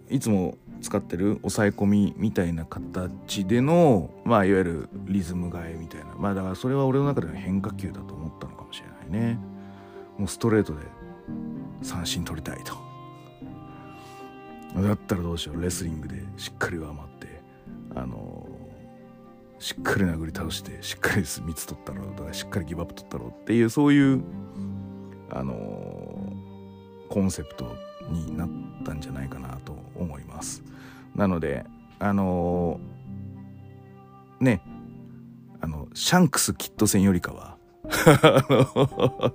[0.10, 6.16] いつも使ってる抑え込みみたいな形でのまあいわゆるリズム替えみたいな。
[6.18, 9.40] まあだからそれは俺の中での変化球だと思ったのかもしれないね。
[10.18, 10.80] もうストレートで
[11.82, 12.76] 三振取りたいと。
[14.82, 15.62] だったらどうしよう。
[15.62, 17.42] レスリングでしっかり上回って
[17.96, 18.48] あの
[19.60, 24.22] しっかり殴り倒してしっかり3つ取ったろうとかしっかりギブアップ取ったろうっていうそういう
[25.32, 25.54] あの
[27.10, 27.76] コンセプト
[28.10, 28.49] になっ
[28.86, 30.64] たんじゃないかなと思います。
[31.16, 31.66] なので
[31.99, 32.80] あの
[34.39, 34.62] ね
[35.60, 37.58] あのシャンクスキット戦よりかは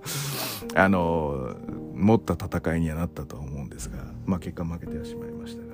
[0.74, 1.56] あの
[1.94, 5.72] 持った戦いにはなったとは思うんですがまあ結果負けてはしまいましたが。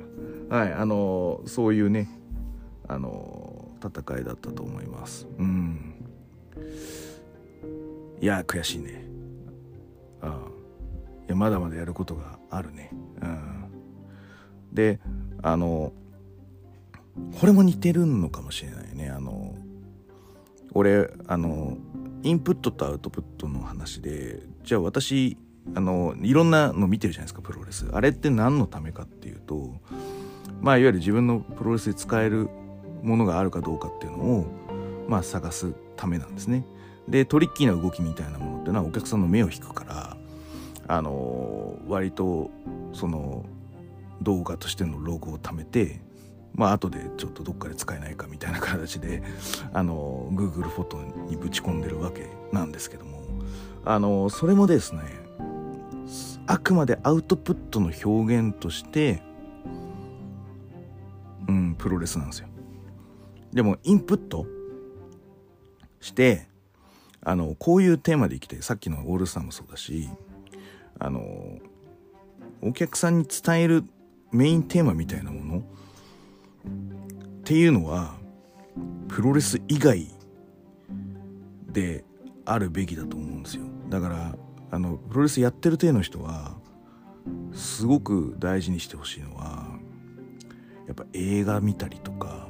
[0.51, 2.09] はいあのそういうね
[2.89, 5.27] あの戦いだったと思います。
[5.39, 5.95] うん。
[8.21, 9.05] いや悔しいね。
[10.23, 10.58] ああ。
[11.29, 12.91] いやまだまだやることがあるね。
[13.21, 13.71] うん。
[14.73, 14.99] で
[15.43, 15.93] あの
[17.39, 19.11] これも似てるのかもしれないね。
[19.11, 19.55] あの
[20.73, 21.77] 俺あの
[22.23, 25.37] インプットとアウトプットの話でじゃあ私
[25.75, 27.89] あのいろんなの見てるじゃないですかプロレス。
[27.93, 29.75] あれって何のためかっていうと
[30.63, 32.49] まあいわゆる自分のプロレスで使える
[33.03, 34.47] ものがあるかどうかっていうのを
[35.09, 36.65] まあ探すためなんですね。
[37.09, 40.17] でトリッキーな動きみたいなものっていうのはお客さんの目を引くから
[40.89, 42.51] あの割と
[42.93, 43.45] その
[44.23, 46.01] 動画としてのロゴを貯めて
[46.55, 49.23] まあ後でちょっとどっかで使えないかみたいな形で
[49.73, 53.23] あの Google フォトにぶち込んでるわけなんですけども
[53.85, 55.03] あのそれもですね
[56.47, 59.23] あくまでアウトプットの表現として
[61.47, 62.49] うんプロレスなんですよ。
[63.53, 64.47] でもインプット
[66.01, 66.49] して
[67.23, 70.09] あのこういうテーマで生きてさっきのオールスターもそうだし
[70.99, 71.59] あの
[72.63, 73.85] お客さんに伝える
[74.33, 75.63] メインテーマみたいなものっ
[77.45, 78.15] ていうのは
[79.09, 80.07] プロレス以外
[81.73, 82.05] で
[82.45, 83.65] あるべきだと思うんですよ。
[83.89, 84.37] だから
[84.71, 86.57] あのプロレスやってる体の人は
[87.53, 89.67] すごく大事にしてほしいのは
[90.87, 92.49] やっぱ映画見たりとか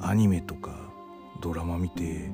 [0.00, 0.70] アニメとか
[1.40, 2.30] ドラマ見て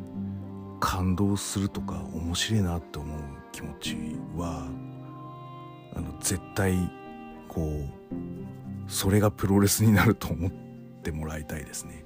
[0.80, 3.97] 感動するとか面白いなって思う気持ち
[4.37, 4.67] は
[5.95, 6.91] あの絶対
[7.47, 8.13] こう
[8.89, 12.05] それがプロレスになると思ってもらいたいですね。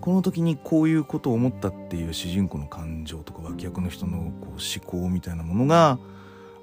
[0.00, 5.98] この時にこういうことを思ったっていう主人公の感情とか脇役の人のこう思考みたいなものが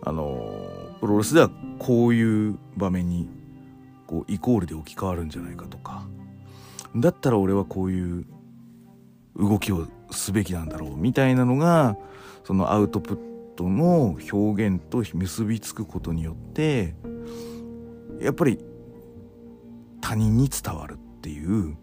[0.01, 0.53] あの
[0.99, 1.49] プロレスでは
[1.79, 3.29] こういう場面に
[4.07, 6.05] こうイコールで置き換わるんじゃないかとか
[6.95, 8.25] だったら俺はこういう
[9.37, 11.97] 動きをすべきなんだろうみたいなのが
[12.43, 13.28] そのアウトプッ
[13.59, 16.95] トの表現と結びつくことによって
[18.21, 18.57] やっぱり
[19.99, 21.75] 他人に伝わるっていう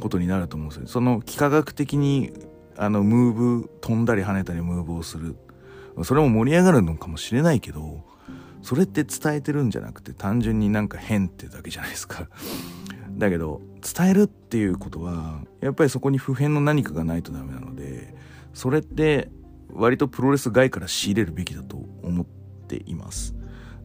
[0.00, 0.86] ことになると思うんですよ。
[0.86, 2.32] その幾何学的に
[2.78, 5.36] あのムーブ飛んだり跳ねたりムーブをする
[6.04, 8.02] それも盛り上がるのかもしれないけど
[8.62, 12.30] それって伝えてるんじゃなくて単純になんか変ってだけじゃないですか。
[13.10, 18.14] だけど伝えるっていうことはやっぱりそこに普遍の何かがないとダメなので
[18.54, 19.28] それって
[19.74, 22.26] 割とプロレス外から仕入れるべきだと思っ
[22.68, 23.34] ています。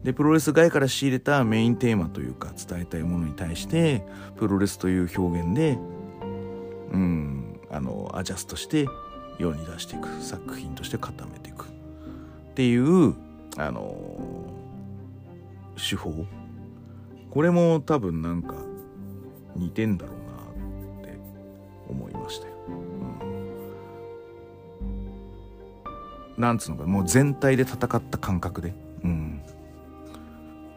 [0.02, 4.02] でプロレス外から仕入れたメインテーマというか伝えたいものに対して
[4.36, 5.78] プロレスという表現で
[6.92, 8.86] うんあのアジャストして
[9.38, 11.66] 世に出していく作品として固めていく。
[11.66, 13.14] っていう
[13.56, 13.94] あの
[15.76, 16.26] 手法。
[17.30, 18.54] これも多分なんか
[19.54, 20.16] 似てんだろう
[20.96, 21.18] なって
[21.88, 22.54] 思いましたよ。
[26.40, 28.74] なんつうのかもう全体で戦った感覚で、
[29.04, 29.42] うん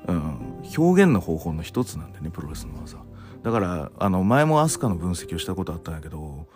[0.08, 2.98] うん、表現の方法の一つなんでねプロレスの技。
[3.42, 6.48] だからあの前も飛鳥の分析をしたことあったんだけど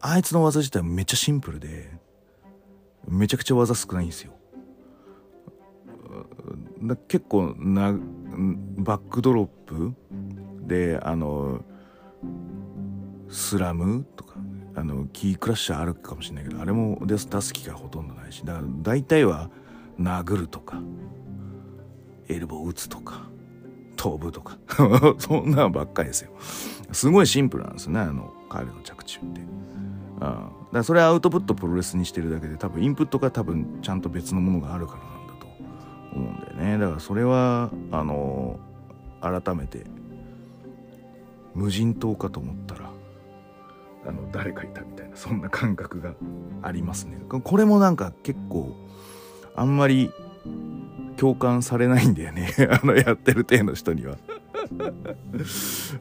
[0.00, 1.90] あいつの技自体めっちゃシンプルで
[3.08, 4.32] めちゃくちゃ技少ないんですよ。
[7.08, 7.92] 結構な
[8.76, 9.94] バックドロップ
[10.66, 11.64] であの
[13.28, 14.23] スラムと
[14.76, 19.50] あのキークラッシャーあるかもしれないけどあれも出す気がほとんどないしだから大体は
[20.00, 20.80] 殴るとか
[22.28, 23.28] エルボー打つとか
[23.96, 24.58] 飛ぶとか
[25.18, 26.30] そんなんばっかりですよ
[26.92, 29.40] すごいシンプルなんですねあの彼の着地って。
[29.40, 35.46] うん、だからそれはアウトプットプロレスにしてるだけで多分インプットが多分ちゃんと別のものがあるからなんだと
[36.14, 38.60] 思うんだよねだからそれはあの
[39.20, 39.84] 改めて
[41.54, 42.90] 無人島かと思ったら
[44.06, 46.14] あの誰かいたみたいなそんな感覚が
[46.62, 47.18] ありますね。
[47.28, 48.74] これもなんか結構
[49.54, 50.10] あんまり
[51.16, 52.50] 共感されないんだよね。
[52.70, 54.16] あのやってる体の人には。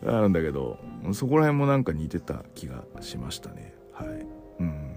[0.05, 0.79] あるんだけど
[1.11, 3.73] そこら辺もなんか似てた気がしましたね。
[3.91, 4.07] はい。
[4.59, 4.95] うん。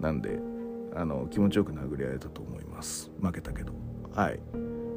[0.00, 0.40] なんで
[0.94, 3.10] あの気持ちよく殴り合えたと思います。
[3.20, 3.72] 負けたけど。
[4.14, 4.40] はい。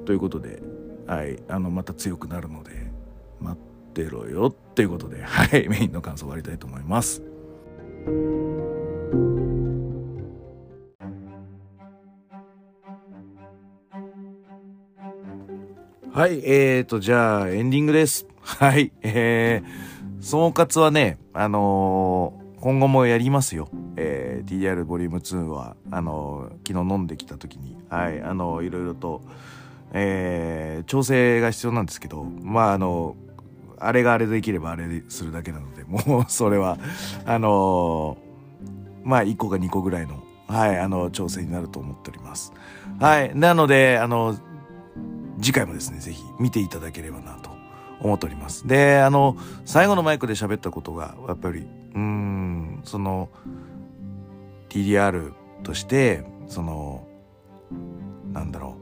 [0.05, 0.61] ということで
[1.05, 1.41] はい。
[1.47, 2.91] あのまた強くなるので
[3.39, 3.70] 待って
[4.09, 7.21] ろよっていうことで はいメインの感想終わりたいと思います
[16.13, 18.27] はい、えーと、じゃあ、エンディングです。
[18.43, 23.69] はい、えー、総括はね、あのー、今後もやりますよ。
[23.95, 29.21] えー、TDR ボリューム2は、あのー、昨日飲んできた時に、はい、あのー、いろいろと、
[29.93, 33.15] えー、調整が必要なんですけど、まあ、あの
[33.81, 36.77] あれがあれできればあれするだけなので、もう、それは、
[37.25, 38.17] あの
[39.03, 42.53] まあ、1個か2個ぐらいの、はい、あの、調整になると思っております。
[42.99, 43.35] はい。
[43.35, 44.37] なので、あの、
[45.41, 47.49] 次回もですね、ぜひ見ていただければなと
[47.99, 48.67] 思っております。
[48.67, 53.29] で、あの、最後のマイクで喋ったことが、やっぱり、うん、その、
[54.69, 57.07] TDR として、その、
[58.33, 58.77] なんだろ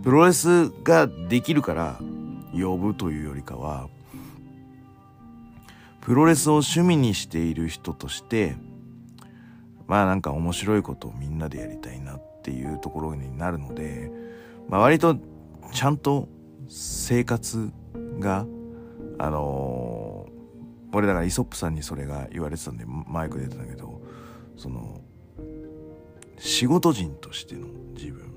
[0.00, 2.00] う、プロレスができるから
[2.60, 3.88] 呼ぶというよりかは、
[6.00, 8.56] プロレスを趣味にしている人として、
[9.86, 14.10] まあなんか面白いことをみんなでやりたいなっていうところになるので、
[14.68, 15.16] まあ割と
[15.72, 16.28] ちゃんと
[16.68, 17.70] 生活
[18.18, 18.46] が
[19.18, 24.02] あのー、俺だからイソップさんにそれが言われてたんでマイク出てたんだけど
[24.56, 25.00] その
[26.38, 28.30] 仕事人としての自分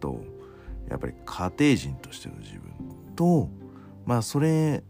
[0.00, 0.20] と
[0.88, 2.61] やっぱり家庭人としての自分
[3.14, 3.48] と
[4.04, 4.82] まあそれ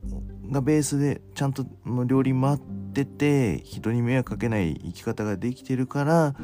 [0.51, 1.67] がベースでちゃんと
[2.07, 2.59] 料理回っ
[2.93, 6.35] てて人に迷惑かけない生き方ができてるから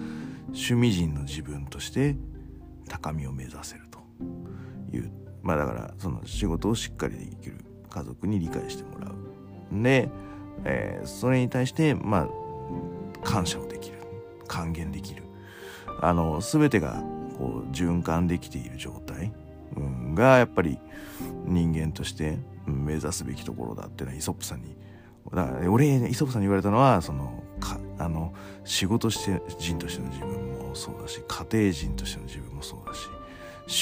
[0.49, 2.16] 趣味人の自分として
[2.89, 3.99] 高みを目指せると
[4.97, 5.11] いう
[5.43, 9.83] まあだからその仕事をしっかりできる家族に理解してもらう。
[9.83, 10.09] で、
[10.64, 12.29] えー、それに対してまあ
[13.22, 13.99] 感謝をできる
[14.47, 15.22] 還元できる
[16.01, 17.03] あの全てが
[17.39, 19.33] こう循環できている状態、
[19.76, 20.79] うん、がやっぱり
[21.49, 24.76] 人間として目指すべきところだっていうのはイソップさんに
[25.32, 28.32] だから俺イソップさんに言われたのはそのかあの
[28.64, 33.09] 仕事して人としての自分もそうだし家庭人としての自分もそうだし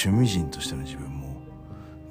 [0.05, 1.41] 趣味人としての自分も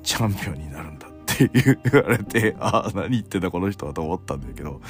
[0.03, 4.81] チャンピオンになるんだって言われて、ああ、何言ってんだこの人はと思ったんだけど、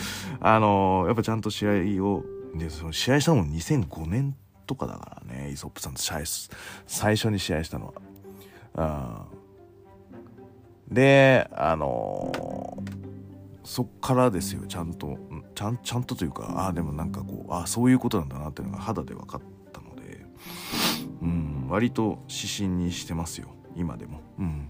[0.41, 2.23] あの、やっぱちゃんと試合を、
[2.55, 4.37] で、その試合したのも2005年
[4.67, 6.03] とかだからね、イソップさんと
[6.87, 7.95] 最初に試合したの
[8.75, 9.23] は。
[9.33, 9.36] うん、
[10.91, 12.83] で、あの、
[13.65, 15.19] そっからですよ、ちゃんと、
[15.55, 19.41] ちゃん、ちゃんとというか、ああ、でもなんかこう、ああ、そういうことなんだなっていうのが肌で分かっ
[19.73, 20.25] たので、
[21.23, 24.21] うん、割と指針にしてますよ、今でも。
[24.39, 24.69] うん。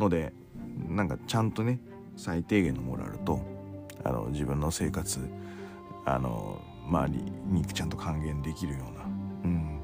[0.00, 0.32] ので
[0.88, 1.78] なんかちゃんとね
[2.16, 3.40] 最低限のモラルと
[4.02, 5.20] あの自分の生活
[6.04, 9.04] あの周りにちゃんと還元できるような、
[9.44, 9.80] うん、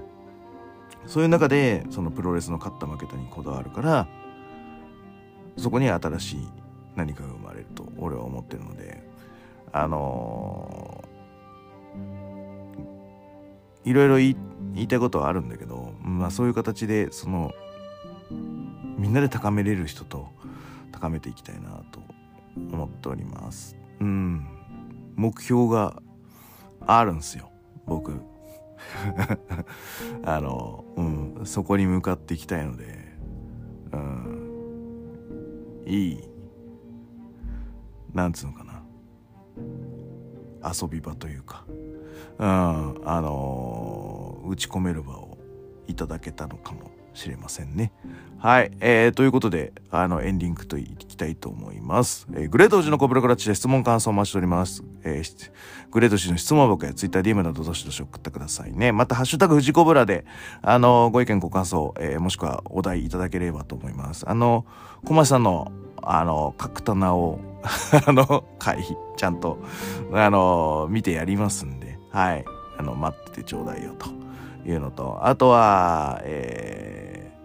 [1.07, 4.09] そういう中でそのプロレスの勝った負けたにこだわるから
[5.57, 6.49] そこに新しい
[6.97, 9.03] 何かが生まれると俺は思ってるので
[9.73, 11.05] あの
[13.85, 14.37] いろいろ言
[14.83, 17.53] いたいことはあるんだけど、まあ、そういう形でその
[18.99, 20.29] みんなで高めれる人と
[20.93, 22.01] 高めていきたいなと
[22.57, 23.77] 思っております。
[24.01, 24.47] うん。
[25.15, 26.03] 目標が
[26.87, 27.51] あるんすよ。
[27.87, 28.21] 僕。
[30.25, 31.41] あのうん。
[31.45, 33.17] そこに向かっていきたいので。
[33.93, 34.46] うん。
[35.87, 36.19] いい
[38.13, 38.83] なんつうのかな。
[40.69, 41.65] 遊び場というか。
[42.39, 45.39] うんあの打ち込める場を
[45.87, 46.91] いただけたのかも。
[47.17, 47.93] しれませんね。
[48.39, 48.71] はい。
[48.81, 52.27] えー、ということで、あの、エンディングといきたいと思います。
[52.35, 54.85] えー、グレートおじのコブラクラッチで質問感想を待ちしております。
[55.03, 55.51] えー、
[55.91, 58.93] グレート氏の質問は僕や Twitter、DM などどしどし送ってくださいね。
[58.93, 60.27] また、ハッシュタグ富士コブラで、
[60.63, 64.29] あの、ご意見ご感想、えー、もしくはお題いただければと思います。
[64.29, 64.67] あの、
[65.05, 67.41] 小松さんの、あの、角棚を
[68.07, 69.59] あの、回避、ちゃんと、
[70.13, 72.45] あの、見てやりますんで、はい。
[72.79, 74.16] あの、待っててちょうだいよ、と
[74.67, 77.37] いうのと、あとは、えー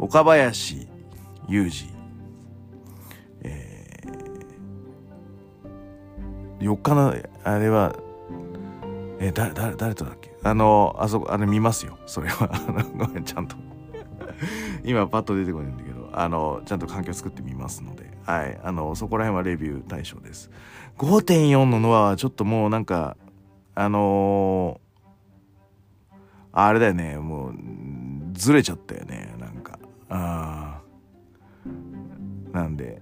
[0.00, 0.86] 岡林
[1.48, 1.70] 雄二、
[3.42, 7.14] えー、4日の
[7.44, 7.96] あれは
[9.20, 10.30] え、誰誰誰とだっけ？
[10.44, 11.98] あのあそこあれ見ますよ。
[12.06, 12.48] それは。
[12.96, 13.56] ごめんちゃんと。
[14.84, 16.08] 今パッと出てこないんだけど。
[16.12, 18.04] あのちゃんと環境作ってみますので。
[18.24, 18.58] はい。
[18.62, 20.50] あのそこら辺はレビュー対象です。
[20.98, 23.16] 5.4のノアはちょっともうなんか
[23.74, 24.87] あのー、
[26.60, 27.16] あれだよね。
[27.18, 27.54] もう
[28.32, 29.32] ずれちゃったよね。
[29.38, 29.78] なんか。
[30.08, 30.80] あ
[32.52, 33.00] なんで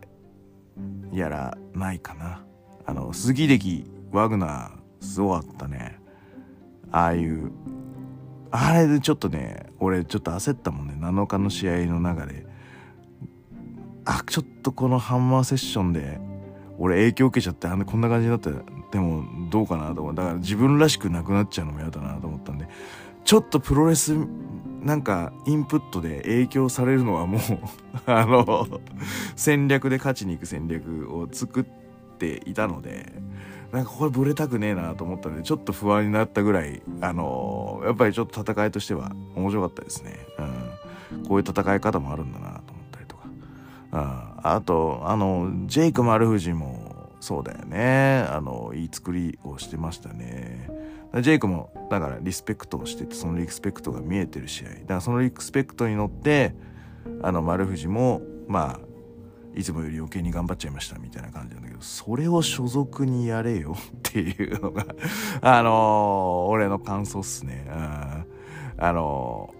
[1.10, 2.44] やらないかな。
[2.84, 5.98] あの鈴木秀ワグナーすごかったね。
[6.92, 7.50] ああいう
[8.50, 10.94] あれでちょっとね俺ちょっと焦ったもんね。
[11.00, 12.44] 7日の試合の中で。
[14.04, 16.20] あちょっとこのハンマーセッションで
[16.78, 18.50] 俺影響受けちゃってあんこんな感じになって
[18.92, 20.14] でもどうかなと思う。
[20.14, 22.25] だから自分らしくなくなっちゃうのも嫌だなと思
[23.26, 24.16] ちょっとプロレス
[24.80, 27.40] なんかインプットで影響されるのはもう
[28.06, 28.68] あの
[29.34, 31.64] 戦略で勝ちに行く戦略を作っ
[32.18, 33.12] ていたので
[33.72, 40.20] なんかこれブレたくねえなと思ったんでちょっと不安になったぐらいあのやっぱりちょっと戦いとしては面白かったですね、
[41.12, 43.28] うん、こういう戦い方もあるんだなと思ったりとか、
[43.90, 46.86] うん、あとあのジェイク丸藤も
[47.18, 48.24] そうだよね。
[48.30, 50.70] あのいい作りをしてましたね。
[51.22, 56.54] ジェイクもだからリスペクトをしててそのリスペクトが見えてる試合だからそのリスペクトに乗って
[57.22, 58.86] あの丸藤もまあ
[59.56, 64.84] いつもより余計に頑張っちゃいましたみたいな感じなんだけどそれを所属にやれよっていうのが
[65.40, 67.66] あのー、俺の感想っすね。
[68.78, 69.54] あの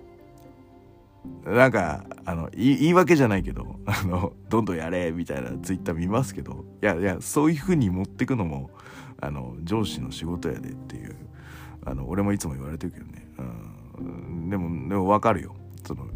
[1.45, 8.71] ー、なんかあの言い訳じゃないけどあのどんどんやれみたいなツイッター見ますけどいやいやそういう風に持ってくのも
[9.21, 11.17] あの上司の仕事やでっていう
[11.87, 13.29] あの俺もいつも言われてるけどね、
[13.99, 15.55] うん、でもでも分かるよ。
[15.87, 16.07] その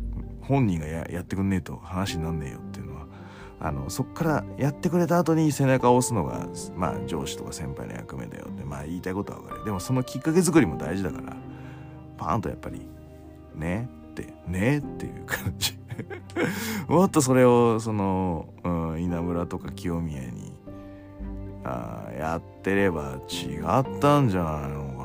[0.43, 3.07] 本人がややってくんねえと話になんねえよっていうのは。
[3.63, 9.65] あのそっからやってくれた後に背中を押すのがまあ上司とか先輩の役目だよってまあ言いたいことは分かる。
[9.67, 11.37] でもそのきっかけ作りも大事だから
[12.17, 12.87] パーンとやっぱり
[13.55, 15.79] ねってねっていう感じ。
[16.89, 20.55] もっとそれをその、うん、稲村とか清宮に
[21.65, 25.00] あやってれば違ったんじゃないの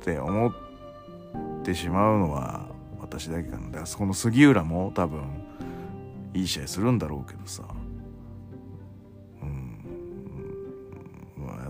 [0.00, 0.52] って思っ
[1.64, 2.68] てしまうのは
[3.00, 3.66] 私だけかな。
[3.66, 5.22] だからその杉浦も多分
[6.34, 7.64] いい試合するんだろうけどさ。
[9.42, 9.80] うん。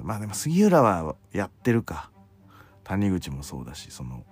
[0.02, 2.10] まあでも杉浦はやってるか。
[2.84, 4.24] 谷口もそうだしその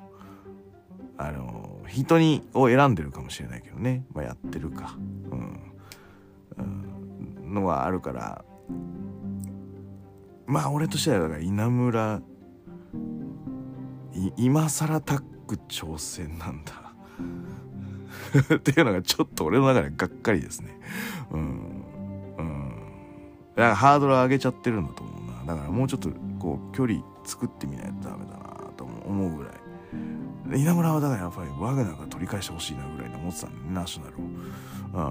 [1.19, 4.97] あの人にを選んでるかもしれないけどね、まあ、やってるか、
[5.31, 5.75] うん、
[7.45, 8.45] うん、のはあるから。
[10.47, 12.23] まあ俺としてはだから稲村
[14.37, 16.87] 今更タッグ挑戦なんだ。
[18.57, 20.79] っていうのがちょっと俺の中でがっかりですね。
[21.31, 21.41] うん。
[22.39, 22.73] うん。
[23.55, 25.55] だからハードル上げちゃってるんだと思うな。
[25.55, 28.39] だからもうちょっとこう距離作ってみないとダメだな
[28.77, 29.53] と思うぐらい。
[30.55, 34.21] 稲村はだからやっぱりワグナーが取り返してほしいなぐらいに思ってたんでナショナルを。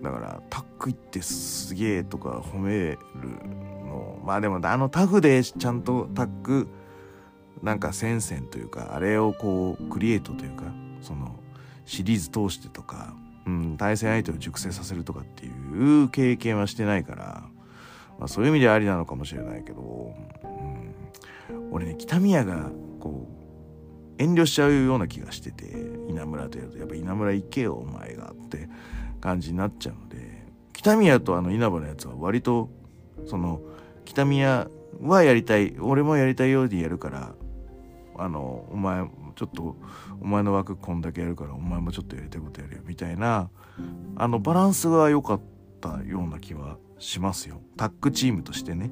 [0.00, 0.02] ん。
[0.02, 2.98] だからタッグ行ってすげえとか褒める
[3.86, 4.20] の。
[4.24, 6.68] まあでもあのタフでちゃんとタッグ
[7.64, 10.64] なんか戦線というかあれをこうクリエイトというか
[11.00, 11.34] その
[11.86, 13.14] シリーズ通してとか、
[13.46, 17.42] うん、対戦相手を熟成させるとかっていう経験はしてないから、
[18.18, 20.14] まあ、そういう意味ではありなのかもしれないけど、
[20.44, 22.70] うん、俺ね北宮が
[23.00, 23.28] こ
[24.18, 25.64] う遠慮しちゃうような気がしてて
[26.08, 26.78] 稲村とやると。
[26.78, 28.68] やっぱ稲村行けよお前がって
[29.22, 32.68] 感じになっちゃうので北宮とあの稲葉のやつは割と
[33.26, 33.62] その
[34.04, 34.68] 北宮
[35.00, 37.34] はやりたい俺もやりたいようにやるから
[38.16, 39.04] あのお前
[39.34, 39.76] ちょっと
[40.20, 43.50] お前の枠こんだけやるからお前もちょっとやりたいことやるよみたいな
[44.16, 45.40] あのバランスが良かっ
[45.80, 47.60] たような気はしますよ。
[47.76, 48.90] タッグチームとしてね。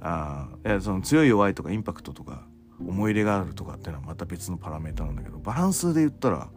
[0.00, 0.48] あ
[0.80, 2.46] その強い弱いとかインパクトとか
[2.80, 6.48] 思い入れがあるとかっていうのはまた別のパラメータなんだけどバランスで言ったら、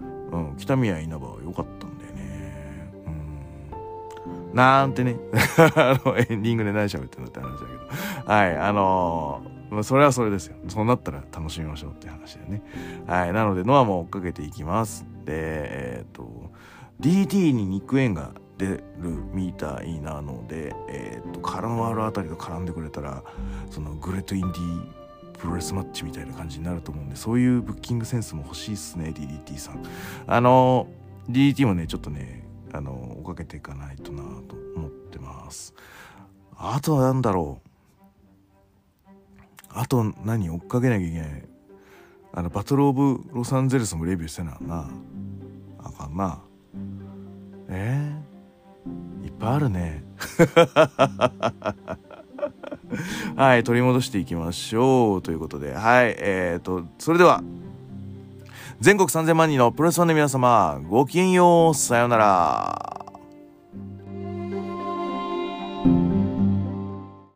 [0.00, 2.92] うん、北宮稲葉は良かったんだよね。
[4.50, 4.54] うん。
[4.54, 5.16] なんてね。
[5.76, 8.32] あのエンディングで何喋ってんだって話だけど。
[8.32, 10.56] はいあのーまあ、それはそれですよ。
[10.68, 12.62] そうなったら楽しみましょうって話でね。
[13.06, 13.32] はい。
[13.32, 15.06] なので、ノアも追っかけていきます。
[15.24, 16.50] で、えっ、ー、と、
[17.00, 18.82] DT に肉炎が出る
[19.32, 23.24] みたいなので、えっ、ー、と、カランワールあたりと絡んでくれたら、
[23.70, 29.82] そのグレートインディープロレスマッチみたいな感じになると思うんで、そういうブッキングセンスも欲しいっすね、DDT さん。
[30.26, 30.86] あの、
[31.30, 35.74] DDT もね、ちょっとね、あの、追っかけていかないとなと思ってます。
[36.58, 37.61] あとは何だろう。
[39.74, 41.44] あと何追っかけなきゃいけない。
[42.34, 44.90] あのバトル・オブ・ロサンゼルスもレビューしてなあな。
[45.78, 46.40] あかんな。
[47.68, 50.04] えー、いっぱいあるね。
[53.36, 55.22] はい取り戻していきましょう。
[55.22, 55.74] ということで。
[55.74, 57.42] はいえーと、それでは
[58.80, 61.74] 全国3000万人のプロレスファンの皆様ごきげんよう。
[61.74, 63.02] さようなら。